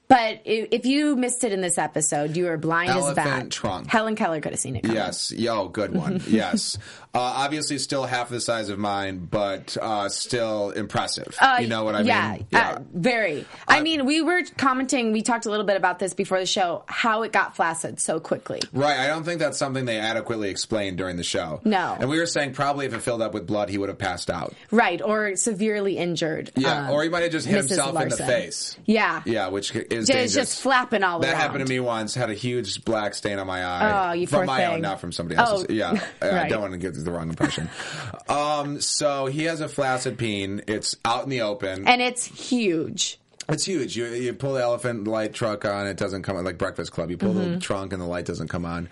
[0.08, 0.18] But
[0.48, 3.50] i- if you missed it in this episode, you were blind as Elephant bat.
[3.52, 3.88] trunk.
[3.88, 4.82] Helen Keller could have seen it.
[4.82, 4.98] Coming.
[4.98, 5.32] Yes.
[5.32, 6.20] Yo, good one.
[6.28, 6.80] yes.
[7.12, 11.36] Uh, obviously, still half the size of mine, but uh, still impressive.
[11.60, 12.48] you know what I yeah, mean?
[12.54, 13.46] Uh, very.
[13.68, 15.12] I mean, we were commenting.
[15.12, 16.84] We talked a little bit about this before the show.
[16.86, 18.60] How it got flaccid so quickly.
[18.74, 21.62] Right, I don't think that's something they adequately explained during the show.
[21.66, 21.98] No.
[22.00, 24.30] and we were saying probably if it filled up with blood, he would have passed
[24.30, 24.54] out.
[24.70, 26.52] Right, or severely injured.
[26.56, 27.70] Yeah, um, or he might have just hit Mrs.
[27.70, 28.22] himself Larson.
[28.22, 28.78] in the face.
[28.86, 29.24] Yeah.
[29.26, 30.34] Yeah, which is Just, dangerous.
[30.36, 31.42] just flapping all That around.
[31.42, 32.14] happened to me once.
[32.14, 34.10] Had a huge black stain on my eye.
[34.10, 35.66] Oh, you from my own, not from somebody else's.
[35.70, 37.70] Oh, yeah, I- I don't want to the wrong impression.
[38.30, 40.62] um, so he has a flaccid peen.
[40.68, 41.88] It's out in the open.
[41.88, 43.20] And it's huge.
[43.48, 43.98] It's huge.
[43.98, 47.10] You you pull the elephant light truck on, it doesn't come on like Breakfast Club.
[47.10, 48.90] You pull the trunk and the light doesn't come on.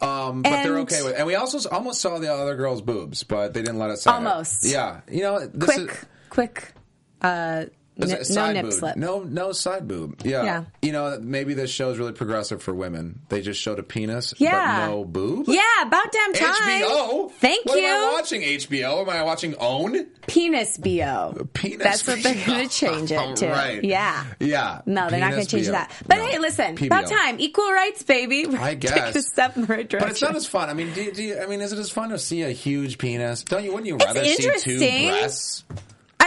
[0.00, 0.80] Um, but they're Mm-hmm.
[0.82, 1.12] Okay with.
[1.12, 1.18] It.
[1.18, 4.02] And we also almost saw the other girl's boobs, but they didn't let us.
[4.02, 4.14] say it.
[4.14, 4.64] Almost.
[4.64, 6.72] Yeah, you know, this Quick, is, quick.
[7.20, 7.66] Uh,
[8.02, 8.72] Is ni- no side nip boob?
[8.72, 8.96] slip.
[8.96, 10.20] No, no side boob.
[10.24, 10.42] Yeah.
[10.44, 10.64] Yeah.
[10.82, 13.20] You know, maybe this show is really progressive for women.
[13.28, 14.80] They just showed a penis, Yeah.
[14.80, 15.46] but no boob.
[15.48, 16.82] Yeah, about damn time.
[16.82, 17.30] HBO.
[17.32, 17.84] Thank what you.
[17.86, 19.02] Am I watching HBO?
[19.02, 20.06] Am I watching OWN?
[20.26, 21.48] Penis bo.
[21.54, 21.78] Penis.
[21.82, 23.48] That's what they're going to change it to.
[23.48, 23.82] right.
[23.82, 24.24] Yeah.
[24.38, 24.82] Yeah.
[24.86, 25.72] No, they're not going to change BO.
[25.72, 25.90] that.
[26.06, 26.26] But No.
[26.26, 26.86] hey, listen, PBO.
[26.86, 27.36] about time.
[27.40, 28.46] Equal rights, baby.
[28.46, 29.26] We're I taking a guess.
[29.28, 29.98] step in the right direction.
[30.06, 30.68] But it's not as fun.
[30.70, 32.98] I mean, do, do you, I mean, is it as fun to see a huge
[32.98, 33.42] penis?
[33.42, 33.70] Don't you?
[33.72, 35.64] Wouldn't you rather see two breasts?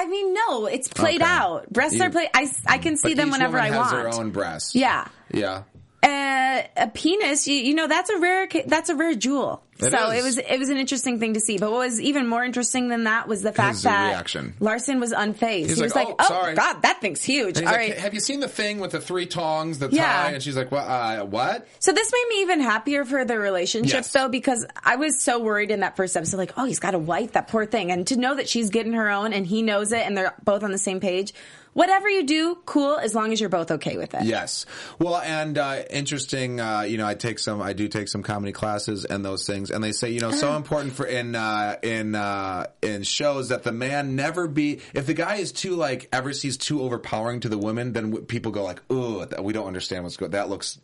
[0.04, 1.30] I mean, no, it's played Okay.
[1.32, 1.72] out.
[1.72, 2.30] Breasts You- are played.
[2.34, 3.92] I, I can see them whenever I has want.
[3.92, 4.76] their own breasts.
[4.76, 5.08] Yeah.
[5.32, 5.64] Yeah.
[6.04, 9.64] Uh, a penis, you, you know, that's a rare, that's a rare jewel.
[9.80, 10.20] It so is.
[10.20, 11.58] it was, it was an interesting thing to see.
[11.58, 14.54] But what was even more interesting than that was the fact His that reaction.
[14.60, 15.68] Larson was unfazed.
[15.68, 17.98] He's he was like, like, "Oh, "Oh, sorry." God, that thing's huge." All he's right.
[17.98, 20.06] have you seen the thing with the three tongs, the Yeah.
[20.06, 20.32] tie?
[20.32, 20.84] And she's like, what?
[20.84, 21.68] Uh, what?
[21.80, 24.12] So this made me even happier for the relationship Yes.
[24.12, 27.00] though, because I was so worried in that first episode, like, oh, he's got a
[27.00, 27.92] wife, that poor thing.
[27.92, 30.64] And to know that she's getting her own and he knows it and they're both
[30.64, 31.34] on the same page,
[31.74, 34.24] whatever you do, cool, as long as you're both okay with it.
[34.24, 34.66] Yes.
[35.00, 36.60] Well, and uh, interesting.
[36.60, 37.62] Uh, you know, I take some.
[37.62, 40.56] I do take some comedy classes and those things, and they say, you know, so
[40.56, 44.80] important for in uh, in uh, in shows that the man never be.
[44.94, 48.26] If the guy is too like ever sees too overpowering to the women, then w-
[48.26, 50.32] people go like, oh, we don't understand what's going.
[50.32, 50.80] That looks.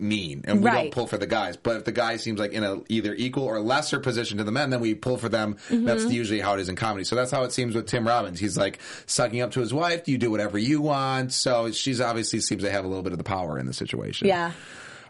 [0.00, 0.82] Mean and we Right.
[0.84, 3.44] don't pull for the guys but if the guy seems like in a either equal
[3.44, 5.84] or lesser position to the men then we pull for them Mm-hmm.
[5.84, 8.40] that's usually how it is in comedy so that's how it seems with tim robbins
[8.40, 12.40] he's like sucking up to his wife you do whatever you want so she's obviously
[12.40, 14.52] seems to have a little bit of the power in the situation Yeah.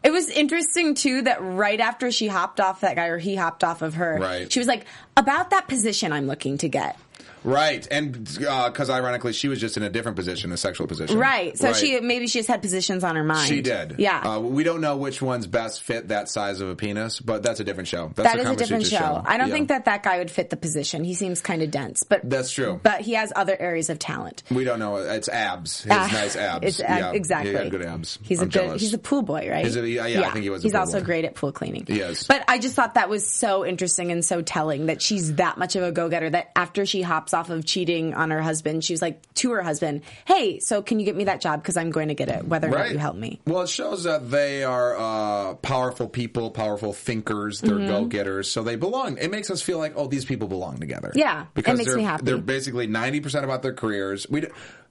[0.03, 3.62] It was interesting too that right after she hopped off that guy or he hopped
[3.62, 4.50] off of her, Right.
[4.50, 6.96] she was like, about that position I'm looking to get.
[7.44, 11.57] Right and because ironically she was just in a different position a sexual position Right.
[11.59, 13.48] So she maybe she just had positions on her mind.
[13.48, 13.96] she did.
[13.98, 14.20] Yeah.
[14.20, 17.61] Uh, we don't know which ones best fit that size of a penis, but that's
[17.61, 18.11] a different show.
[18.14, 18.98] That's that is a different show.
[18.98, 19.55] conversation I don't Yeah.
[19.55, 21.05] think that that guy would fit the position.
[21.05, 22.81] He seems kind of dense, but That's true.
[22.83, 24.42] But he has other areas of talent.
[24.50, 24.96] We don't know.
[24.96, 25.83] It's abs.
[25.83, 26.66] His Ah, nice abs.
[26.66, 27.12] It's, uh, yeah.
[27.12, 27.50] exactly.
[27.50, 28.18] He had good abs.
[28.22, 28.53] He's I'm a good.
[28.53, 28.81] jealous.
[28.83, 29.66] He's a pool boy, right?
[29.66, 31.05] It- yeah, yeah, I think he was a He's also boy.
[31.07, 31.85] great at pool cleaning.
[31.87, 32.24] He is.
[32.24, 35.76] But I just thought that was so interesting and so telling that she's that much
[35.76, 38.84] of a go getter that after she hops hops off of cheating on her husband.
[38.84, 41.62] She was like to her husband, "Hey, so can you get me that job?
[41.62, 44.04] Because I'm going to get it, whether or not you help me." Well, it shows
[44.04, 47.60] that they are uh, powerful people, powerful thinkers.
[47.60, 47.86] They're Mm-hmm.
[47.88, 49.16] go getters, so they belong.
[49.16, 51.12] It makes us feel like, oh, these people belong together.
[51.14, 52.24] Yeah, it because makes they're, me happy.
[52.24, 54.28] They're basically ninety percent about their careers.
[54.28, 54.42] We.
[54.42, 54.48] d-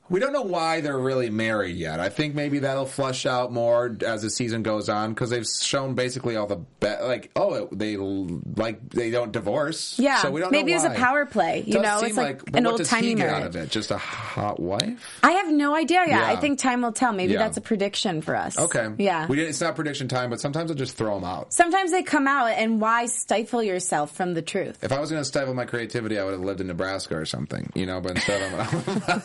[0.09, 1.99] We don't know why they're really married yet.
[1.99, 5.93] I think maybe that'll flush out more as the season goes on because they've shown
[5.95, 9.97] basically all the be- like oh they like they don't divorce.
[9.99, 11.63] Yeah, so we don't maybe know it was a power play.
[11.65, 13.55] You Does know, it's like but an old timey get out marriage.
[13.55, 13.69] of it?
[13.69, 15.05] Just a hot wife.
[15.23, 16.09] I have no idea yet.
[16.09, 16.25] Yeah.
[16.31, 17.13] I think time will tell.
[17.13, 17.39] Maybe Yeah.
[17.39, 18.57] that's a prediction for us.
[18.57, 18.89] Okay.
[18.97, 19.27] Yeah.
[19.27, 21.53] We did, it's not prediction time, but sometimes I'll just throw them out.
[21.53, 24.83] Sometimes they come out, and why stifle yourself from the truth?
[24.83, 27.25] If I was going to stifle my creativity, I would have lived in Nebraska or
[27.25, 28.01] something, you know.
[28.01, 29.21] But instead, I'm.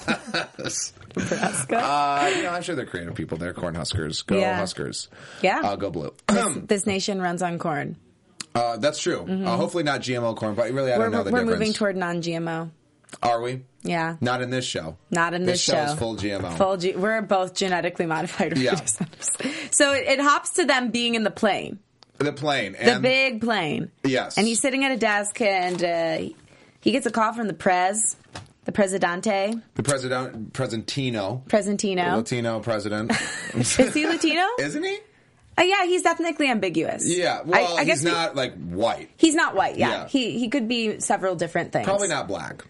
[1.16, 1.76] Nebraska.
[1.78, 3.38] uh, you know, I'm sure they're creative people.
[3.38, 4.24] They're Cornhuskers.
[4.26, 4.56] Go Yeah.
[4.58, 5.08] Huskers.
[5.42, 5.60] Yeah.
[5.62, 6.12] Uh, go blue.
[6.66, 7.96] this nation runs on corn.
[8.54, 9.20] uh, that's true.
[9.28, 11.00] Uh, hopefully not GMO corn, but really, I Mm-hmm.
[11.00, 11.58] We're, don't know the we're difference.
[11.60, 12.70] moving toward non-GMO.
[13.22, 13.62] Are we?
[13.84, 14.16] Yeah.
[14.20, 14.96] Not in this show.
[15.10, 15.76] Not in this, show.
[15.76, 16.56] is full GMO.
[16.56, 18.70] Full G- we're both genetically modified Yeah.
[18.70, 19.30] organisms.
[19.70, 21.78] So it, it hops to them being in the plane,
[22.18, 22.72] the plane.
[22.72, 23.92] the And big plane.
[24.02, 24.36] Yes.
[24.36, 26.34] And he's sitting at a desk, and uh,
[26.80, 28.16] he gets a call from the Prez,
[28.64, 32.16] the Presidente, the president, Presentino, Presentino.
[32.16, 33.12] Latino president.
[33.54, 34.42] Is he Latino?
[34.58, 34.98] Isn't he?
[35.56, 37.04] Uh, yeah, he's ethnically ambiguous.
[37.06, 37.42] Yeah.
[37.44, 39.10] Well, I, I guess he's not like white.
[39.16, 39.76] He's not white.
[39.76, 39.90] Yeah.
[39.90, 40.08] Yeah.
[40.08, 41.86] he he could be several different things.
[41.86, 42.64] Probably not black.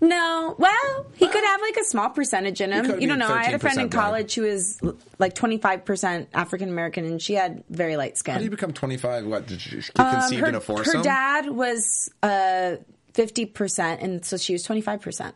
[0.00, 0.54] No.
[0.58, 3.00] Well, he could have like a small percentage in him.
[3.00, 3.28] You don't know.
[3.28, 4.04] I had a friend in 13% black.
[4.04, 4.80] college who was
[5.18, 8.32] like twenty five percent African American, and she had very light skin.
[8.32, 9.26] How do you become 25?
[9.26, 10.98] What did you Um, her, in a foursome?
[10.98, 12.76] her dad was uh,
[13.14, 15.34] fifty percent, and so she was twenty five percent.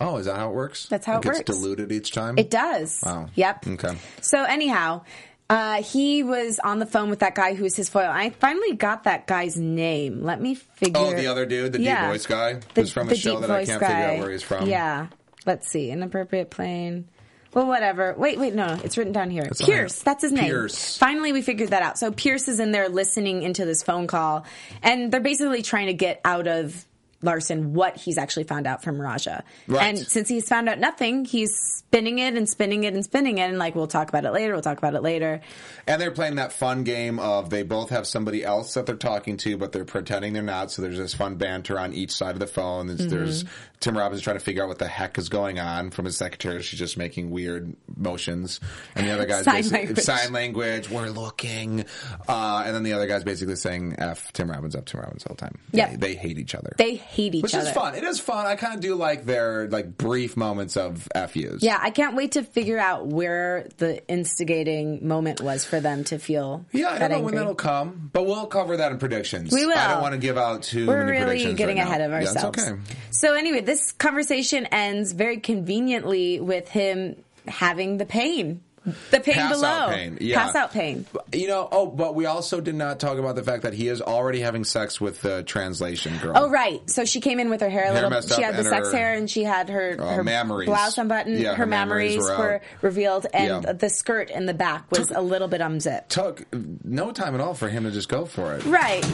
[0.00, 0.86] Oh, is that how it works?
[0.88, 1.50] That's how it gets works.
[1.50, 2.36] diluted each time.
[2.38, 3.00] It does.
[3.04, 3.28] Wow.
[3.34, 3.66] Yep.
[3.68, 3.96] Okay.
[4.20, 5.02] So anyhow,
[5.48, 8.08] uh, he was on the phone with that guy who was his foil.
[8.10, 10.22] I finally got that guy's name.
[10.22, 11.00] Let me figure.
[11.00, 11.12] Out.
[11.12, 13.50] Oh, the other dude, the deep voice guy, The- who's from a the show that
[13.50, 14.14] I can't figure guy.
[14.16, 14.66] out where he's from.
[14.66, 15.08] Yeah.
[15.46, 15.90] Let's see.
[15.90, 17.08] Inappropriate plane.
[17.54, 18.14] Well, whatever.
[18.16, 19.42] Wait, wait, no, it's written down here.
[19.42, 19.88] Pierce, here.
[20.04, 20.44] that's his name.
[20.46, 20.96] Pierce.
[20.96, 21.98] Finally, we figured that out.
[21.98, 24.46] So Pierce is in there listening into this phone call,
[24.82, 26.86] and they're basically trying to get out of
[27.22, 29.44] Larson what he's actually found out from Raja.
[29.66, 29.86] Right.
[29.88, 33.42] And since he's found out nothing, he's spinning it and spinning it and spinning it,
[33.48, 34.52] and like we'll talk about it later.
[34.52, 35.40] We'll talk about it later.
[35.86, 39.36] And they're playing that fun game of they both have somebody else that they're talking
[39.38, 40.70] to, but they're pretending they're not.
[40.70, 42.86] So there's this fun banter on each side of the phone.
[42.86, 43.10] There's, Mm-hmm.
[43.10, 43.44] there's
[43.80, 46.62] Tim Robbins trying to figure out what the heck is going on from his secretary.
[46.62, 48.60] She's just making weird motions,
[48.94, 50.04] and the other guy's Sign basically language.
[50.04, 50.90] sign language.
[50.90, 51.84] We're looking,
[52.28, 55.34] uh, and then the other guy's basically saying "f Tim Robbins up Tim Robbins" all
[55.34, 55.58] the time.
[55.72, 55.90] Yeah.
[55.90, 56.74] they, they hate each other.
[56.78, 57.68] They hate each which other.
[57.68, 57.94] is fun.
[57.94, 58.46] It is fun.
[58.46, 61.62] I kind of do like their like brief moments of FUs.
[61.62, 66.18] Yeah, I can't wait to figure out where the instigating moment was for them to
[66.18, 66.64] feel.
[66.72, 69.52] Yeah, I don't know when that'll come, but we'll cover that in predictions.
[69.52, 69.76] We will.
[69.76, 72.10] I don't want to give out too We're many really predictions getting right ahead of
[72.12, 72.58] Yeah, ourselves.
[72.68, 72.80] okay.
[73.10, 78.62] So anyway, this conversation ends very conveniently with him having the pain,
[79.10, 80.18] the pain Pass below, out pain.
[80.20, 80.42] Yeah.
[80.44, 81.06] pass out pain.
[81.32, 84.02] You know, oh, but we also did not talk about the fact that he is
[84.02, 86.32] already having sex with the translation girl.
[86.34, 88.10] Oh right, so she came in with her hair a Hair little.
[88.10, 90.66] messed She had the sex her- hair, and she had her Uh, her mammaries.
[90.66, 91.38] blouse unbuttoned.
[91.38, 93.72] Yeah, her, her mammaries were were, revealed, and Yeah.
[93.72, 96.10] the skirt in the back was a little bit unzipped.
[96.10, 96.44] Took
[96.84, 98.64] no time at all for him to just go for it.
[98.64, 99.04] Right.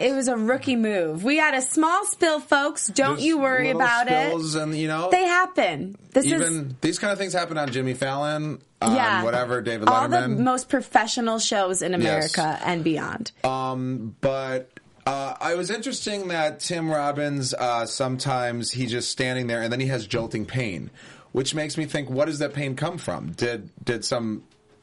[0.00, 1.24] It was a rookie move.
[1.24, 2.88] We had a small spill, folks.
[2.88, 4.62] Don't There's you worry about spills it.
[4.62, 5.96] And you know, They happen.
[6.12, 9.88] This is even these kind of things happen on Jimmy Fallon, on yeah, whatever David
[9.88, 12.00] all the most professional shows in Yes.
[12.36, 13.32] America and beyond.
[13.44, 14.70] Um, but
[15.06, 19.80] uh, I was interesting that Tim Robbins uh, sometimes he's just standing there and then
[19.80, 20.90] he has jolting pain,
[21.32, 23.32] which makes me think, what does that pain come from?
[23.32, 24.42] Did did some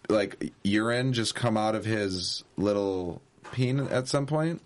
[0.09, 3.21] like urine just come out of his little
[3.51, 4.61] peen at some point?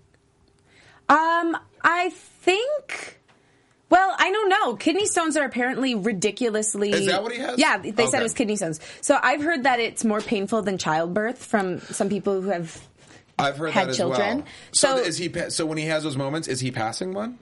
[1.10, 2.10] Um, I
[2.41, 3.20] think.
[3.89, 4.76] Well, I don't know.
[4.76, 6.91] Kidney stones are apparently ridiculously.
[6.91, 7.58] Is that what he has?
[7.58, 8.82] Yeah, they said it was kidney stones.
[9.00, 12.82] So I've heard that it's more painful than childbirth from some people who have.
[13.39, 14.38] I've heard Had that as children.
[14.39, 14.46] well.
[14.74, 15.32] So, So- is he?
[15.50, 17.38] So when he has those moments, is he passing one?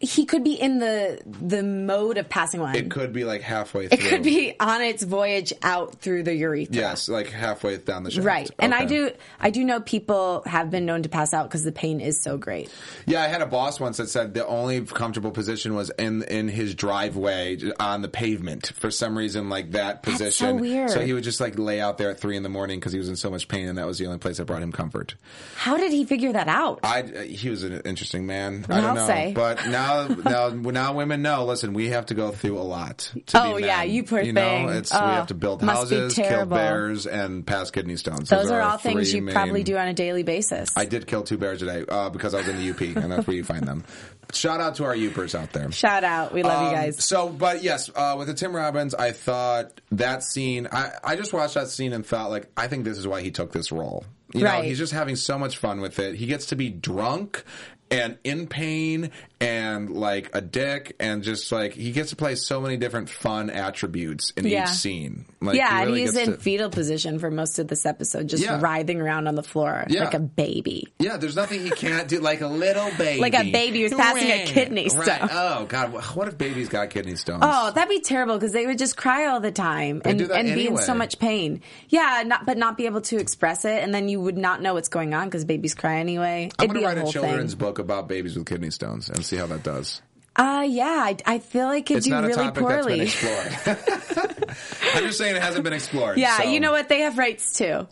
[0.00, 2.74] He could be in the the mode of passing one.
[2.74, 3.88] It could be like halfway.
[3.88, 3.98] Through.
[3.98, 6.74] It could be on its voyage out through the urethra.
[6.74, 8.26] Yes, like halfway down the shaft.
[8.26, 8.50] Right.
[8.58, 11.72] And I do I do know people have been known to pass out because the
[11.72, 12.70] pain is so great.
[13.06, 16.48] Yeah, I had a boss once that said the only comfortable position was in in
[16.48, 18.72] his driveway on the pavement.
[18.76, 20.60] For some reason, like that That's so position.
[20.60, 20.90] weird.
[20.90, 22.98] So he would just like lay out there at three in the morning because he
[22.98, 25.14] was in so much pain, and that was the only place that brought him comfort.
[25.56, 26.80] How did he figure that out?
[26.82, 28.64] I uh, he was an interesting man.
[28.68, 29.32] I don't I'll know, say.
[29.34, 31.44] but now now, now, now, women know.
[31.44, 33.12] Listen, we have to go through a lot.
[33.26, 34.68] To Oh, yeah, you poor you know.
[34.68, 38.28] It's Oh, we have to build houses, kill bears, and pass kidney stones.
[38.28, 40.70] Those are our all things you main- probably do on a daily basis.
[40.76, 43.26] I did kill two bears today uh, because I was in the UP, and that's
[43.26, 43.84] where you find them.
[44.32, 45.70] Shout out to our Yoopers out there.
[45.72, 46.32] Shout out.
[46.32, 47.04] We love you Um, guys.
[47.04, 50.68] So, but yes, uh, with the Tim Robbins, I thought that scene.
[50.70, 53.30] I, I just watched that scene and thought like, I think this is why he
[53.32, 54.04] took this role.
[54.32, 56.14] You know, he's just having so much fun with it.
[56.14, 57.42] He gets to be drunk
[57.90, 62.60] and in pain and like a dick and just like he gets to play so
[62.60, 64.64] many different fun attributes in Yeah.
[64.64, 65.24] each scene.
[65.40, 68.42] Like, yeah, he and he's in to- fetal position for most of this episode, just
[68.44, 68.60] Yeah.
[68.60, 70.04] writhing around on the floor Yeah.
[70.04, 70.88] like a baby.
[70.98, 72.20] Yeah, there's nothing he can't do.
[72.20, 75.04] Like a little baby, Like a baby who's passing a kidney Right.
[75.04, 75.28] stone.
[75.32, 77.40] Oh God, what if babies got kidney stones?
[77.42, 80.44] Oh, that'd be terrible because they would just cry all the time and, do that
[80.44, 81.62] and be in so much pain.
[81.88, 84.74] Yeah, not, but not be able to express it, and then you would not know
[84.74, 86.50] what's going on because babies cry anyway.
[86.58, 87.58] I'm It'd gonna write a a children's thing.
[87.58, 90.02] book about babies with kidney stones and see how that does.
[90.36, 93.04] Uh, yeah, I, I feel like it'd It's do not a really topic poorly.
[93.04, 94.56] that's been explored.
[94.94, 96.18] I'm just saying it hasn't been explored.
[96.18, 96.88] yeah, so you know what?
[96.88, 97.86] They have rights too.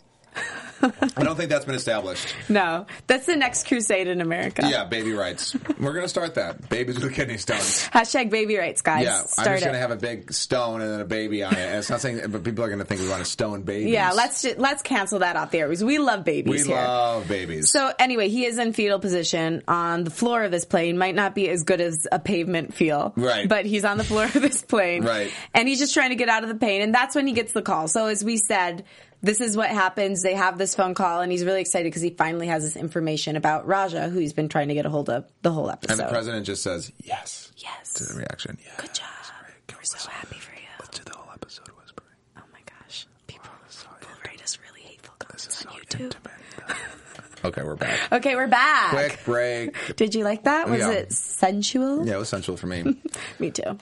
[0.81, 2.33] I don't think that's been established.
[2.47, 4.67] No, that's the next crusade in America.
[4.69, 5.55] Yeah, baby rights.
[5.79, 6.69] We're going to start that.
[6.69, 7.87] Babies with kidney stones.
[7.89, 9.03] Hashtag baby rights, guys.
[9.03, 9.65] Yeah, I'm just it.
[9.65, 11.59] going to have a big stone and then a baby on it.
[11.59, 13.91] And it's not saying, but people are going to think we want to stone babies.
[13.91, 16.81] yeah, let's ju- let's cancel that off the air because we love babies We here.
[16.81, 17.69] love babies.
[17.71, 20.97] So anyway, he is in fetal position on the floor of this plane.
[20.97, 23.47] Might not be as good as a pavement feel, Right.
[23.49, 25.31] But he's on the floor of this plane, Right.
[25.53, 27.53] And he's just trying to get out of the pain, and that's when he gets
[27.53, 27.87] the call.
[27.87, 28.85] So as we said,
[29.21, 30.21] this is what happens.
[30.21, 33.35] They have this phone call, and he's really excited because he finally has this information
[33.35, 35.91] about Raja, who he's been trying to get a hold of the whole episode.
[35.99, 37.51] and the president just says, yes.
[37.57, 38.57] yes, To the reaction.
[38.63, 38.71] Yeah.
[38.77, 39.05] good job.
[39.69, 40.59] We're so happy for you.
[40.79, 42.09] Let's do the whole episode whispering.
[42.37, 43.49] Oh my gosh, people
[44.01, 47.45] will rate us really hateful This comments is on YouTube.
[47.45, 48.11] okay, we're back.
[48.11, 48.89] Okay, we're back.
[48.91, 49.75] Quick break.
[49.95, 50.69] Did you like that?
[50.69, 50.91] Was Yeah.
[50.91, 52.05] it sensual?
[52.05, 52.97] Yeah, it was sensual for me.
[53.39, 53.77] Me too.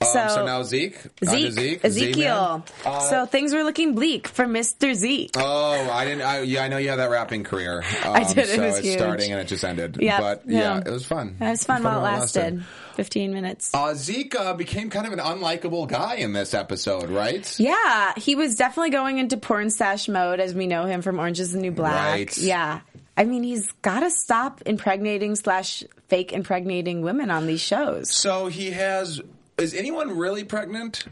[0.00, 0.96] Um, so, now Zeke.
[1.26, 1.84] On to Zeke, Zeke.
[1.84, 2.64] Ezekiel.
[2.84, 4.94] Uh, so things were looking bleak for Mr.
[4.94, 5.32] Zeke.
[5.36, 6.22] Oh, I didn't.
[6.22, 7.82] I, yeah, I know you had that rapping career.
[8.04, 8.98] Um, I did, it So was it's huge.
[8.98, 9.98] starting and it just ended.
[10.00, 10.82] Yep, But yeah, yeah.
[10.86, 11.36] it was fun.
[11.40, 12.62] it was fun while it lasted.
[12.94, 13.70] 15 minutes.
[13.74, 17.58] Uh, Zeke uh, became kind of an unlikable guy in this episode, right?
[17.58, 21.52] Yeah, he was definitely going into Pornstache mode as we know him from Orange is
[21.52, 21.94] the New Black.
[21.94, 22.38] Right.
[22.38, 22.80] Yeah.
[23.16, 28.10] I mean, he's got to stop impregnating slash fake impregnating women on these shows.
[28.12, 29.20] So he has.
[29.58, 31.04] Is anyone really pregnant?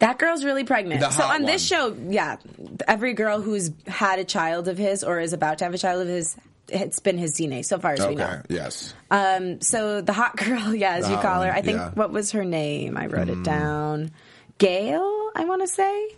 [0.00, 1.00] That girl's really pregnant.
[1.00, 2.36] The so on this show, yeah,
[2.86, 6.02] every girl who's had a child of his or is about to have a child
[6.02, 6.36] of his,
[6.68, 8.42] it's been his DNA so far as we know.
[8.48, 8.92] Yes.
[9.10, 11.90] Um, so the hot girl, yeah, as The you call her, I think yeah.
[11.90, 11.96] Mm.
[11.96, 12.96] what was her name?
[12.96, 14.10] I wrote it down.
[14.58, 16.08] Gail, I want to say.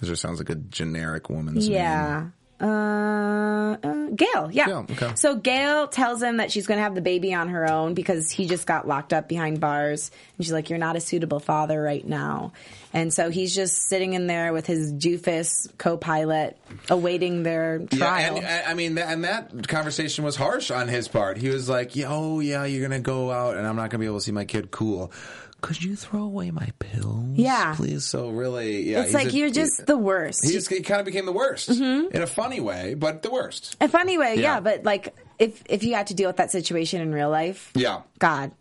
[0.00, 2.32] This just sounds like a generic woman's name.
[2.60, 2.66] Yeah.
[2.66, 4.66] Uh, uh, Gail, yeah.
[4.66, 5.12] Gail, okay.
[5.16, 8.30] So Gail tells him that she's going to have the baby on her own because
[8.30, 10.10] he just got locked up behind bars.
[10.38, 12.52] And she's like, You're not a suitable father right now.
[12.92, 16.56] And so he's just sitting in there with his doofus co pilot
[16.88, 18.36] awaiting their Yeah, trial.
[18.38, 21.36] and I mean, and that conversation was harsh on his part.
[21.36, 24.06] He was like, "Yeah, "Oh yeah, you're gonna go out, and I'm not gonna be
[24.06, 24.70] able to see my kid.
[24.70, 25.12] Cool.
[25.60, 27.24] Could you throw away my pills?
[27.34, 27.74] Yeah.
[27.76, 28.04] please.
[28.04, 30.44] So really, yeah, it's like a- you're just the worst.
[30.44, 32.14] He just he kind of became the worst mm-hmm.
[32.14, 33.76] in a funny way, but the worst.
[33.80, 34.54] a funny way, yeah.
[34.54, 34.60] Yeah.
[34.60, 38.02] but like if if you had to deal with that situation in real life, Yeah.
[38.18, 38.52] God,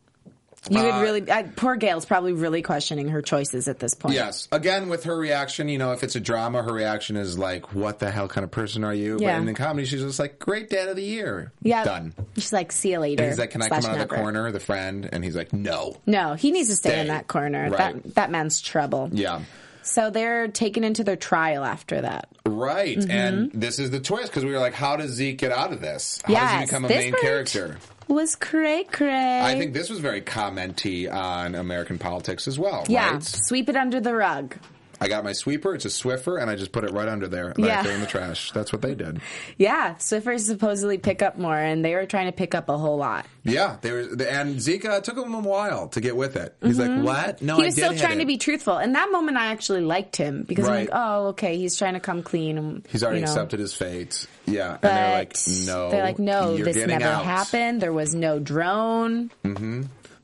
[0.70, 1.30] you would Uh, really.
[1.30, 4.16] Uh, poor Gail's probably really questioning her choices at this point.
[4.16, 4.48] Yes.
[4.52, 8.00] Again, with her reaction, you know, if it's a drama, her reaction is like, "What
[8.00, 9.34] the hell kind of person are you?" Yeah.
[9.36, 11.84] But in the comedy, she's just like, "Great dad of the year." Yeah.
[11.84, 12.14] Done.
[12.36, 13.24] She's like, see you later.
[13.24, 15.36] And he's like, "Can I come out of the never." corner, the friend?" And he's
[15.36, 17.02] like, "No." No, he needs to stay, Stay.
[17.02, 17.70] in that corner.
[17.70, 18.04] Right.
[18.04, 19.10] That that man's trouble.
[19.12, 19.42] Yeah.
[19.86, 22.28] So they're taken into their trial after that.
[22.46, 22.98] Right.
[22.98, 23.12] Mm-hmm.
[23.12, 25.80] And this is the twist because we were like, how does Zeke get out of
[25.82, 26.22] this?
[26.26, 27.78] How does he become a main character?
[28.08, 29.40] Was cray cray.
[29.42, 32.86] I think this was very commenty on American politics as well.
[32.88, 33.24] Yeah, Right?
[33.24, 34.56] sweep it under the rug.
[35.02, 35.76] I got my sweeper.
[35.76, 37.50] It's a Swiffer, and I just put it right under there.
[37.50, 37.80] And Yeah.
[37.80, 38.52] I threw in the trash.
[38.52, 39.22] That's what they did.
[39.58, 42.98] Yeah, Swiffers supposedly pick up more, and they were trying to pick up a whole
[42.98, 43.26] lot.
[43.44, 46.56] Yeah, they were, and Zeke uh, took him a while to get with it.
[46.62, 47.42] He's like, "What?
[47.42, 47.62] No, Mm-hmm.
[47.62, 48.78] he was still trying to be truthful.
[48.80, 52.00] In that moment, I actually liked him because I'm like, oh, okay, he's trying to
[52.00, 52.58] come clean.
[52.58, 53.32] And, He's already you know.
[53.32, 54.26] accepted his fate.
[54.46, 57.82] Yeah, But and they're like, "No, they're like, no, this never out." happened.
[57.82, 59.32] There was no drone.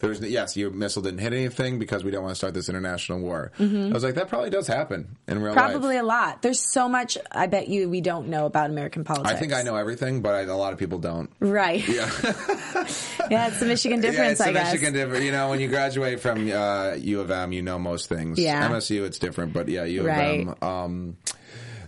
[0.02, 2.68] There was yes, your missile didn't hit anything because we don't want to start this
[2.70, 3.52] international war.
[3.60, 5.62] I was like, that probably does happen in real life.
[5.64, 5.72] Mm-hmm.
[5.72, 6.42] Probably a lot.
[6.42, 7.18] There's so much.
[7.32, 9.32] I bet you we don't know about American politics.
[9.34, 11.30] I think I know everything, but I, a lot of people don't.
[11.40, 11.88] Right.
[11.88, 12.10] Yeah.
[13.30, 14.74] Yeah, it's the Michigan difference, yeah, it's I the guess.
[14.74, 15.24] Michigan difference.
[15.24, 18.38] You know, when you graduate from uh, U of M, you know most things.
[18.38, 18.68] Yeah.
[18.68, 20.42] MSU, it's different, but yeah, U Right.
[20.48, 20.68] of M.
[20.70, 21.18] Um,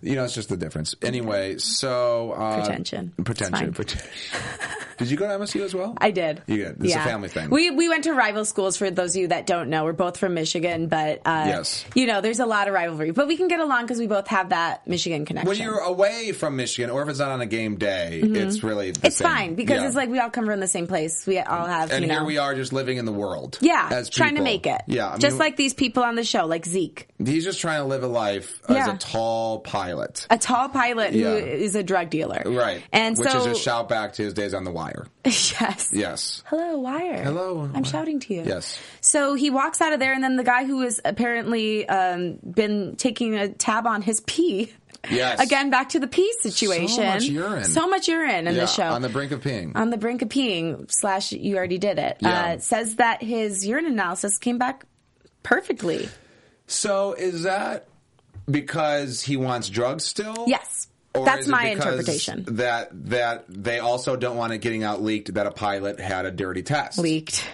[0.03, 0.95] you know, it's just the difference.
[1.01, 3.13] Anyway, so uh, Pretension.
[3.17, 3.73] It's pretension, fine.
[3.73, 4.09] pretension.
[4.99, 5.95] Did you go to MSU as well?
[5.99, 6.43] I did.
[6.45, 6.83] You did.
[6.85, 7.49] It's a family thing.
[7.49, 8.77] We we went to rival schools.
[8.77, 11.83] For those of you that don't know, we're both from Michigan, but uh, Yes.
[11.95, 13.09] you know, there's a lot of rivalry.
[13.09, 15.49] But we can get along because we both have that Michigan connection.
[15.49, 18.91] when you're away from Michigan, or if it's not on a game day, it's really
[18.91, 19.07] the Mm-hmm.
[19.07, 19.27] it's same.
[19.27, 19.87] fine because Yeah.
[19.87, 21.25] it's like we all come from the same place.
[21.25, 23.57] We all have, and you know, here we are, just living in the world.
[23.61, 24.83] Yeah, as trying to make it.
[24.87, 27.79] Yeah, I mean, just like these people on the show, like Zeke, he's just trying
[27.81, 29.59] to live a life as a tall
[29.95, 30.27] pilot.
[30.29, 31.31] a tall pilot Yeah.
[31.31, 32.83] who is a drug dealer, Right.
[32.91, 35.07] And Which so, is a shout back to his days on the wire.
[35.25, 36.43] yes, Yes.
[36.47, 37.23] Hello, Wire.
[37.23, 37.69] Hello.
[37.73, 38.43] I'm shouting to you.
[38.45, 38.79] Yes.
[39.01, 42.95] So he walks out of there, and then the guy who has apparently um, been
[42.97, 44.71] taking a tab on his pee.
[45.09, 45.41] Yes.
[45.41, 46.87] Again, back to the pee situation.
[46.87, 47.63] So much urine.
[47.65, 48.83] So much urine in yeah, the show.
[48.89, 49.75] on the brink of peeing.
[49.75, 52.17] on the brink of peeing slash you already did it.
[52.21, 52.53] Yeah.
[52.53, 54.85] Uh, says that his urine analysis came back
[55.43, 56.07] perfectly.
[56.67, 57.85] so is that
[58.49, 60.45] because he wants drugs still?
[60.47, 60.87] Yes.
[61.15, 62.43] Or That's my interpretation.
[62.55, 66.31] That that they also don't want it getting out leaked that a pilot had a
[66.31, 66.97] dirty test.
[66.97, 67.45] Leaked.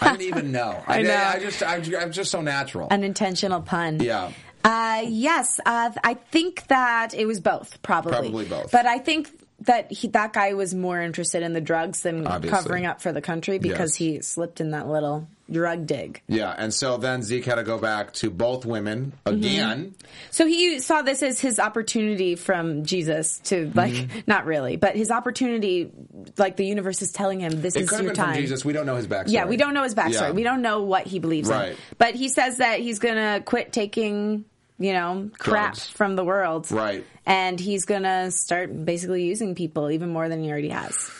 [0.00, 0.82] I didn't even know.
[0.86, 1.14] I, know.
[1.14, 2.88] I just I, I'm just so natural.
[2.90, 4.00] Unintentional pun.
[4.00, 4.32] yeah.
[4.64, 8.12] Uh, yes, uh, I think that it was both, probably.
[8.12, 8.72] Probably both.
[8.72, 12.58] But I think that he, that guy was more interested in the drugs than Obviously.
[12.58, 13.94] covering up for the country because Yes.
[13.94, 16.22] he slipped in that little drug dig.
[16.28, 19.94] Yeah, and so then Zeke had to go back to both women again.
[20.30, 24.18] So he saw this as his opportunity from Jesus to like, Mm-hmm.
[24.26, 25.90] not really, but his opportunity,
[26.36, 28.34] like the universe is telling him, this It is your time.
[28.34, 28.64] from Jesus.
[28.64, 29.32] We don't know his backstory.
[29.32, 30.12] Yeah, we don't know his backstory.
[30.12, 30.30] Yeah.
[30.32, 31.70] We don't know what he believes Right.
[31.72, 31.76] in.
[31.96, 34.44] But he says that he's going to quit taking,
[34.78, 35.88] you know, crap Drugs.
[35.88, 36.70] from the world.
[36.70, 37.04] Right.
[37.24, 41.10] And he's going to start basically using people even more than he already has.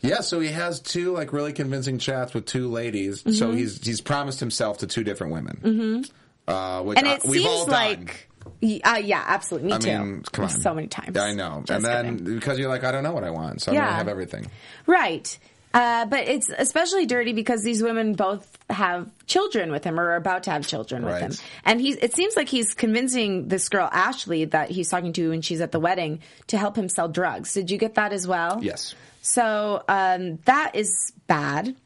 [0.00, 3.20] Yeah, so he has two like really convincing chats with two ladies.
[3.22, 3.32] Mm-hmm.
[3.32, 5.60] So he's he's promised himself to two different women.
[5.62, 6.50] Mm-hmm.
[6.50, 7.68] Uh, which And I- it all seems done.
[7.68, 8.28] like.
[8.62, 9.68] Uh, yeah, absolutely.
[9.70, 9.98] Me I too.
[9.98, 10.50] mean, come on.
[10.50, 11.16] So many times.
[11.16, 11.62] Yeah, I know.
[11.66, 12.34] Just and then kidding.
[12.36, 13.86] because you're like, I don't know what I want, so I'm Yeah.
[13.86, 14.46] gonna have everything.
[14.86, 15.36] Right.
[15.74, 20.16] Uh, but it's especially dirty because these women both have children with him or are
[20.16, 21.22] about to have children Right.
[21.28, 21.46] with him.
[21.64, 25.42] And he's, it seems like he's convincing this girl, Ashley, that he's talking to when
[25.42, 27.52] she's at the wedding to help him sell drugs.
[27.52, 28.60] Did you get that as well?
[28.62, 28.94] Yes.
[29.26, 31.74] So um, that is bad.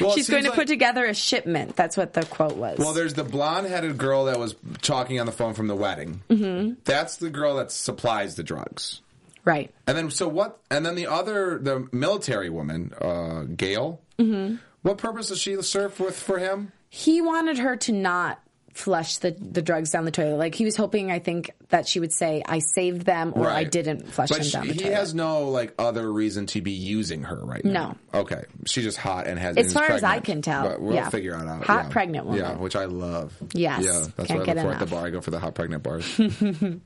[0.00, 1.74] Well, she's going to like- put together a shipment.
[1.74, 2.78] That's what the quote was.
[2.78, 6.22] Well, there's the blonde-headed girl that was talking on the phone from the wedding.
[6.30, 6.74] Mm-hmm.
[6.84, 9.00] That's the girl that supplies the drugs.
[9.44, 9.74] right.
[9.88, 10.60] And then, so what?
[10.70, 14.00] And then the other, the military woman, uh, Gail.
[14.18, 14.56] Mm-hmm.
[14.82, 16.70] What purpose does she serve with for him?
[16.88, 18.40] He wanted her to not
[18.78, 20.36] flush the, the drugs down the toilet.
[20.36, 23.54] Like he was hoping, I think, that she would say, I saved them or I
[23.54, 23.70] Right.
[23.70, 24.94] didn't flush But them she- down the he toilet.
[24.94, 27.96] has no like other reason to be using her right now.
[28.14, 28.20] No.
[28.20, 28.42] Okay.
[28.66, 29.56] She's just hot and has.
[29.56, 30.24] As is far as I pregnant.
[30.24, 31.08] can tell, But we'll yeah.
[31.10, 31.64] figure it out.
[31.64, 31.88] Hot yeah.
[31.90, 32.40] pregnant woman.
[32.40, 33.34] Yeah, which I love.
[33.52, 33.82] Yes.
[33.84, 34.90] Yeah, that's Can't why I get look for at the enough.
[34.90, 35.06] bar.
[35.06, 36.20] I go for the hot pregnant bars.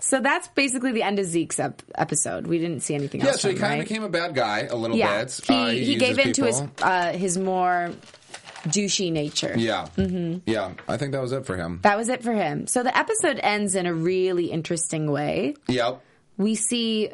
[0.00, 2.46] So that's basically the end of Zeke's ep- episode.
[2.46, 3.26] We didn't see anything else.
[3.26, 3.40] yeah, else.
[3.42, 3.88] so he from kind of right?
[3.88, 5.40] became a bad guy a little Yeah, bit.
[5.46, 6.74] he, Uh, he gave into his people.
[6.88, 7.90] uh, his more
[8.64, 9.54] douchey nature.
[9.56, 9.88] Yeah.
[9.96, 10.38] Mm-hmm.
[10.46, 10.72] Yeah.
[10.86, 11.80] I think that was it for him.
[11.82, 12.66] That was it for him.
[12.66, 15.54] So the episode ends in a really interesting way.
[15.68, 16.02] Yep.
[16.36, 17.10] We see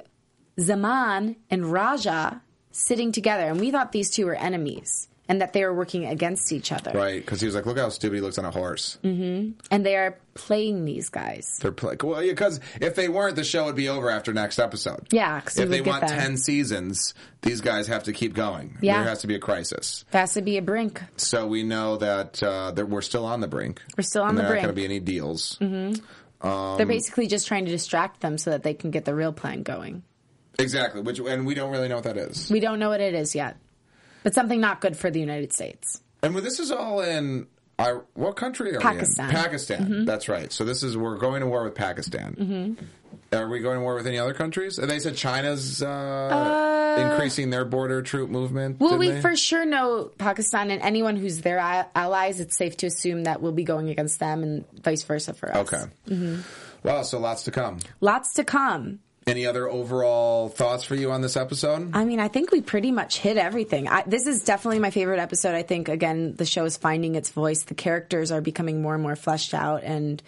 [0.60, 5.62] Zaman and Raja sitting together, and we thought these two were enemies and that they
[5.62, 6.92] are working against each other.
[6.92, 9.96] Right, because he was like, "Look how stupid he looks on a horse." And they
[9.96, 11.58] are playing these guys.
[11.60, 15.06] They're play- well, because if they weren't, the show would be over after next episode.
[15.10, 16.10] Yeah, if they want that.
[16.10, 18.76] ten seasons, these guys have to keep going.
[18.82, 18.98] Yeah.
[19.00, 20.04] there has to be a crisis.
[20.10, 21.02] There has to be a brink.
[21.16, 23.80] So we know that uh, that we're still on the brink.
[23.96, 24.64] We're still on the there brink.
[24.64, 25.58] aren't going to be any deals.
[25.60, 29.32] Um, They're basically just trying to distract them so that they can get the real
[29.32, 30.02] plan going.
[30.58, 32.50] Exactly, which and we don't really know what that is.
[32.50, 33.56] We don't know what it is yet,
[34.24, 36.02] but something not good for the United States.
[36.24, 37.46] And this is all in
[37.78, 39.28] I, what country are Pakistan.
[39.28, 39.42] we in?
[39.42, 39.80] Pakistan.
[39.82, 40.04] Mm-hmm.
[40.04, 40.52] That's right.
[40.52, 42.34] So this is we're going to war with Pakistan.
[42.34, 43.36] Mm-hmm.
[43.36, 44.78] Are we going to war with any other countries?
[44.78, 48.78] And They said China's uh, increasing their border troop movement.
[48.78, 49.20] Well, we they?
[49.20, 52.38] for sure know Pakistan and anyone who's their allies.
[52.38, 55.56] It's safe to assume that we'll be going against them and vice versa for us.
[55.72, 55.84] Okay.
[56.08, 56.40] Mm-hmm.
[56.86, 57.02] Wow.
[57.02, 57.80] So lots to come.
[58.00, 59.00] Lots to come.
[59.26, 61.90] Any other overall thoughts for you on this episode?
[61.94, 63.88] I mean, I think we pretty much hit everything.
[63.88, 65.54] I, this is definitely my favorite episode.
[65.54, 67.62] I think, again, the show is finding its voice.
[67.62, 70.22] The characters are becoming more and more fleshed out, and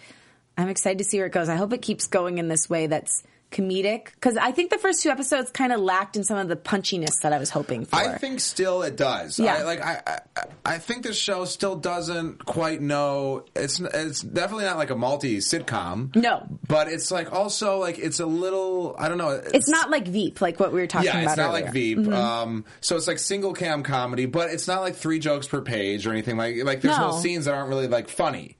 [0.57, 1.47] I'm excited to see where it goes.
[1.47, 5.01] I hope it keeps going in this way that's comedic because I think the first
[5.01, 7.95] two episodes kind of lacked in some of the punchiness that I was hoping for.
[7.95, 9.39] I think still it does.
[9.39, 9.55] Yeah.
[9.55, 10.01] I, like I,
[10.35, 13.45] I, I think the show still doesn't quite know.
[13.55, 16.15] It's it's definitely not like a multi sitcom.
[16.15, 16.45] No.
[16.67, 18.95] but it's like also like it's a little.
[18.99, 19.29] I don't know.
[19.29, 21.17] it's not like Veep, like what we were talking about.
[21.19, 21.31] Yeah, about.
[21.31, 21.63] it's not earlier.
[21.65, 22.07] like Veep.
[22.09, 26.05] Um, so it's like single cam comedy, but it's not like three jokes per page
[26.05, 26.81] or anything like like.
[26.81, 27.19] There's no, No.
[27.19, 28.57] scenes that aren't really like funny.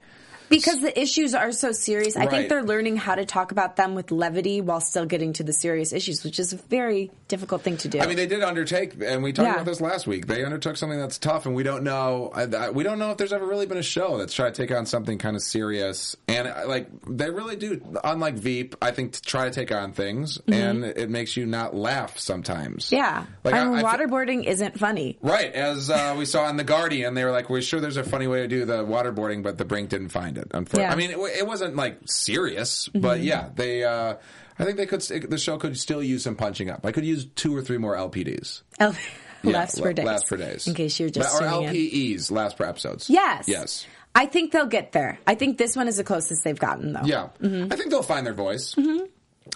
[0.50, 2.16] Because the issues are so serious.
[2.16, 5.44] I think they're learning how to talk about them with levity while still getting to
[5.44, 8.00] the serious issues, which is a very difficult thing to do.
[8.00, 9.54] I mean, they did undertake, and we talked Yeah.
[9.56, 10.28] about this last week.
[10.28, 12.32] They undertook something that's tough, and we don't know.
[12.34, 14.76] I- we don't know if there's ever really been a show that's tried to take
[14.76, 16.16] on something kind of serious.
[16.28, 19.92] And uh, like they really do, unlike Veep, I think to try to take on
[19.92, 22.86] things, and it makes you not laugh sometimes.
[22.88, 22.96] Mm-hmm.
[22.96, 23.26] yeah.
[23.44, 25.18] like I mean, I- I waterboarding isn't funny.
[25.22, 28.04] Right, as uh, we saw in the Guardian, they were like, "We're sure there's a
[28.04, 30.92] funny way to do the waterboarding, but the Brink didn't find it." Unfor- Yeah.
[30.92, 33.00] I mean, it, it wasn't like serious, Mm-hmm.
[33.02, 33.84] but yeah, they.
[33.84, 34.16] Uh,
[34.60, 35.02] I think they could.
[35.02, 36.86] The show could still use some punching up.
[36.86, 38.62] I could use two or three more LPDs.
[38.80, 38.96] L-
[39.44, 40.04] Yeah, last for days.
[40.06, 40.68] Last for days.
[40.68, 41.76] In case you're just or tuning in.
[41.76, 43.08] LPEs, last for episodes.
[43.08, 43.46] Yes.
[43.48, 43.86] Yes.
[44.16, 45.20] I think they'll get there.
[45.28, 47.04] I think this one is the closest they've gotten, though.
[47.06, 47.30] Yeah.
[47.40, 47.72] Mm-hmm.
[47.72, 48.76] I think they'll find their voice.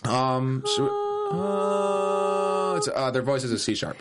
[0.04, 0.90] Um, should we-
[1.34, 3.98] uh, it's, uh, their voice is a C sharp.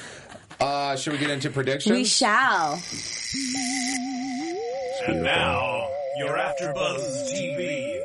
[0.60, 1.96] uh, should we get into predictions?
[1.96, 2.78] We shall.
[5.06, 5.88] And now,
[6.18, 7.98] you're after Buzz TV.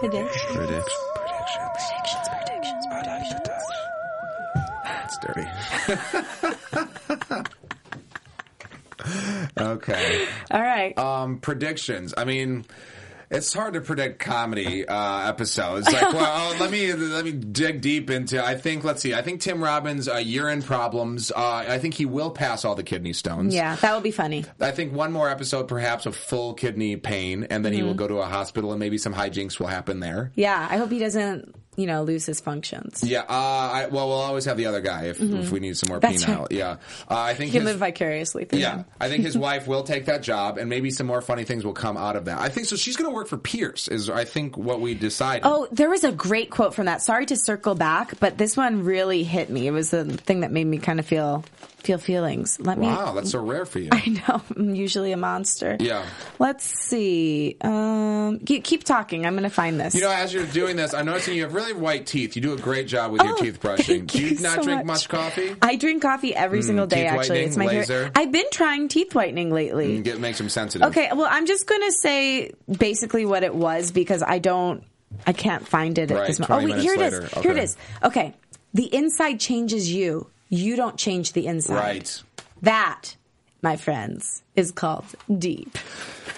[0.00, 0.56] Prediction.
[0.56, 0.90] Predict-
[1.56, 2.28] predictions.
[2.28, 3.46] Predictions, predictions,
[4.84, 5.48] That's dirty.
[9.58, 10.26] okay.
[10.50, 10.96] All right.
[10.98, 12.14] Um, predictions.
[12.16, 12.64] I mean,
[13.32, 15.88] it's hard to predict comedy uh, episodes.
[15.92, 18.44] Like, well, let me let me dig deep into.
[18.44, 18.84] I think.
[18.84, 19.14] Let's see.
[19.14, 21.32] I think Tim Robbins' uh, urine problems.
[21.34, 23.54] Uh, I think he will pass all the kidney stones.
[23.54, 24.44] yeah, that would be funny.
[24.60, 27.88] I think one more episode, perhaps of full kidney pain, and then he Mm-hmm.
[27.88, 30.30] will go to a hospital, and maybe some hijinks will happen there.
[30.36, 33.02] Yeah, I hope he doesn't, you know, lose his functions.
[33.02, 33.20] Yeah.
[33.20, 36.00] Uh, I, well, we'll always have the other guy if, if we need some more
[36.00, 36.12] Mm-hmm.
[36.12, 36.40] That's penile.
[36.40, 36.50] right.
[36.52, 36.70] Yeah.
[37.10, 38.84] Uh, I think He can his- live vicariously through Yeah, him.
[39.00, 41.72] I think his wife will take that job, and maybe some more funny things will
[41.72, 42.40] come out of that.
[42.40, 42.76] I think so.
[42.76, 43.88] She's going to work for Pierce.
[43.88, 45.42] Is I think what we decided.
[45.46, 47.00] Oh, there was a great quote from that.
[47.02, 49.66] Sorry to circle back, but this one really hit me.
[49.66, 51.44] It was the thing that made me kind of feel
[51.82, 52.58] feel feelings.
[52.60, 52.86] Let me.
[52.86, 53.88] wow, that's so rare for you.
[53.92, 54.42] I know.
[54.56, 55.76] I'm usually a monster.
[55.80, 56.04] Yeah.
[56.38, 57.56] Let's see.
[57.60, 59.26] Um, keep, keep talking.
[59.26, 59.94] I'm going to find this.
[59.94, 62.36] You know, as you're doing this, I'm noticing you have really white teeth.
[62.36, 64.06] You do a great job with your Oh, teeth brushing.
[64.06, 64.86] Do you you not so drink much.
[64.86, 65.54] much coffee?
[65.60, 67.04] I drink coffee every single day.
[67.04, 68.02] Mm, Actually, it's my whitening, favorite.
[68.04, 68.12] laser?
[68.14, 70.00] I've been trying teeth whitening lately.
[70.02, 70.88] Get makes them sensitive.
[70.88, 74.84] Okay, well, I'm just going to say basically what it was because I don't,
[75.26, 76.70] I can't find it at Right, this moment.
[76.70, 77.12] Oh, wait, here it is.
[77.12, 77.76] minutes Here it is.
[78.02, 78.34] Okay,
[78.74, 80.28] the inside changes you.
[80.52, 81.76] You don't change the inside.
[81.76, 82.22] Right.
[82.60, 83.16] That,
[83.62, 85.04] my friends, is called
[85.38, 85.78] deep.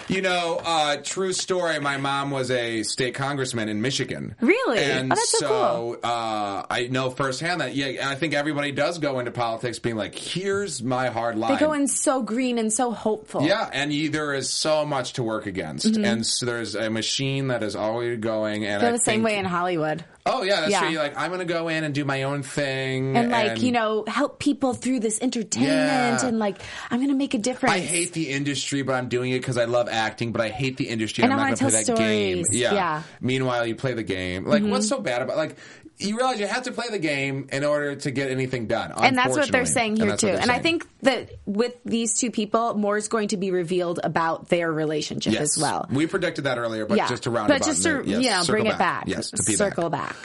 [0.07, 1.81] You know, uh, true story.
[1.81, 4.35] My mom was a state congressman in Michigan.
[4.39, 4.79] Really?
[4.81, 5.97] And Oh, that's so cool.
[6.05, 7.75] uh, I know firsthand that.
[7.75, 11.55] Yeah, and I think everybody does go into politics being like, "Here's my hard line."
[11.55, 13.45] They go in so green and so hopeful.
[13.47, 17.49] Yeah, and you, there is so much to work against, and so there's a machine
[17.49, 18.67] that is always going.
[18.67, 20.05] And They're I the same think- way in Hollywood.
[20.27, 20.81] Oh yeah, that's Yeah.
[20.81, 20.89] true.
[20.89, 23.73] You're like, I'm going to go in and do my own thing, And like, you
[23.73, 26.27] know, help people through this entertainment Yeah.
[26.27, 26.57] and like,
[26.91, 27.75] I'm going to make a difference.
[27.75, 30.33] I hate the industry, but I'm doing it because I love acting.
[30.33, 31.25] But I hate the industry.
[31.25, 32.45] And I'm I not going to play tell that game.
[32.51, 32.75] Yeah.
[32.75, 32.99] Yeah.
[32.99, 33.27] Mm-hmm.
[33.27, 34.45] Meanwhile, you play the game.
[34.45, 35.57] Like, what's so bad about like?
[35.97, 38.93] You realize you have to play the game in order to get anything done.
[38.97, 40.29] and that's what they're saying here that's too.
[40.29, 44.49] And I think that with these two people, more is going to be revealed about
[44.49, 45.43] their relationship yes.
[45.43, 45.87] as well.
[45.89, 48.31] We predicted that earlier, but yeah, just to round but just to and, yes, you
[48.31, 49.05] know bring it back.
[49.07, 50.17] Yes, circle back.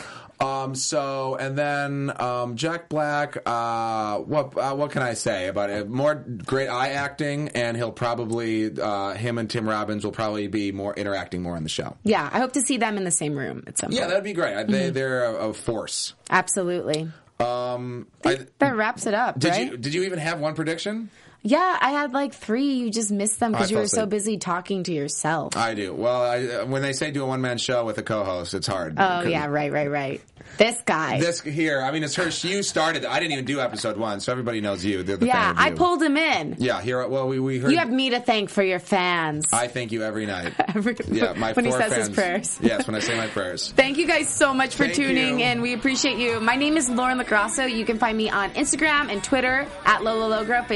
[0.41, 0.73] Um.
[0.75, 3.37] So, and then um, Jack Black.
[3.45, 5.89] Uh, what uh, what can I say about it?
[5.89, 10.71] More great eye acting, and he'll probably uh, him and Tim Robbins will probably be
[10.71, 11.97] more interacting more on the show.
[12.03, 13.95] Yeah, I hope to see them in the same room at some point.
[13.95, 14.09] Yeah, point.
[14.11, 14.53] that'd be great.
[14.55, 14.71] Mm-hmm.
[14.71, 16.13] They they're a, a force.
[16.29, 17.11] Absolutely.
[17.39, 19.71] Um, I, That wraps it up, did right?
[19.71, 21.09] you did you even have one prediction?
[21.41, 22.73] Yeah, I had like three.
[22.73, 25.55] You just missed them because you were so busy talking to yourself.
[25.55, 25.93] I do.
[25.93, 28.53] Well, I, uh, when they say do a one man show with a co host,
[28.53, 28.95] it's hard.
[28.97, 30.21] oh yeah, right, right, right.
[30.57, 31.19] This guy.
[31.19, 32.29] This here, I mean, it's her.
[32.47, 33.05] You started.
[33.05, 35.03] I didn't even do episode one, so everybody knows you.
[35.03, 36.55] The yeah, of I pulled him in.
[36.57, 37.07] Yeah, here.
[37.07, 37.71] Well, we we heard.
[37.71, 39.45] You have me to thank for your fans.
[39.53, 40.53] I thank you every night.
[40.75, 42.57] Every- Yeah, my when he four says his prayers.
[42.61, 43.71] yes, when I say my prayers.
[43.75, 45.45] Thank you guys so much for Thank tuning you.
[45.45, 45.61] in.
[45.61, 46.39] We appreciate you.
[46.39, 47.71] My name is Lauren LoGrasso.
[47.73, 50.67] You can find me on Instagram and Twitter at Lola Logra,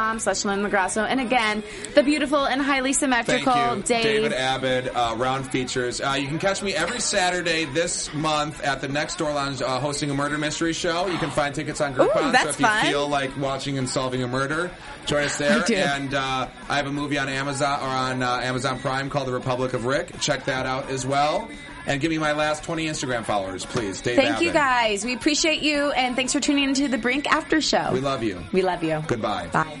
[0.00, 1.06] Facebook.com slash Lauren LoGrasso.
[1.08, 1.62] And again,
[1.94, 4.02] the beautiful and highly symmetrical Dave.
[4.02, 6.00] David Abed, uh, Round Features.
[6.00, 9.80] Uh, you can catch me every Saturday this month at the Next Door Lounge uh,
[9.80, 11.06] hosting a murder mystery show.
[11.06, 12.36] You can find tickets on Groupon.
[12.36, 14.70] so if you feel like watching and solving a murder,
[15.06, 15.64] join us there.
[15.70, 19.32] And uh, I have a movie on Amazon or on uh, Amazon Prime called The
[19.32, 20.18] Republic of Rick.
[20.20, 21.48] Check that out as well.
[21.86, 24.02] And give me my last 20 Instagram followers, please.
[24.02, 25.04] Dave Thank you guys.
[25.04, 25.90] We appreciate you.
[25.92, 27.90] And thanks for tuning into the Brink After Show.
[27.92, 28.38] We love you.
[28.52, 29.02] We love you.
[29.06, 29.48] Goodbye.
[29.48, 29.80] Bye.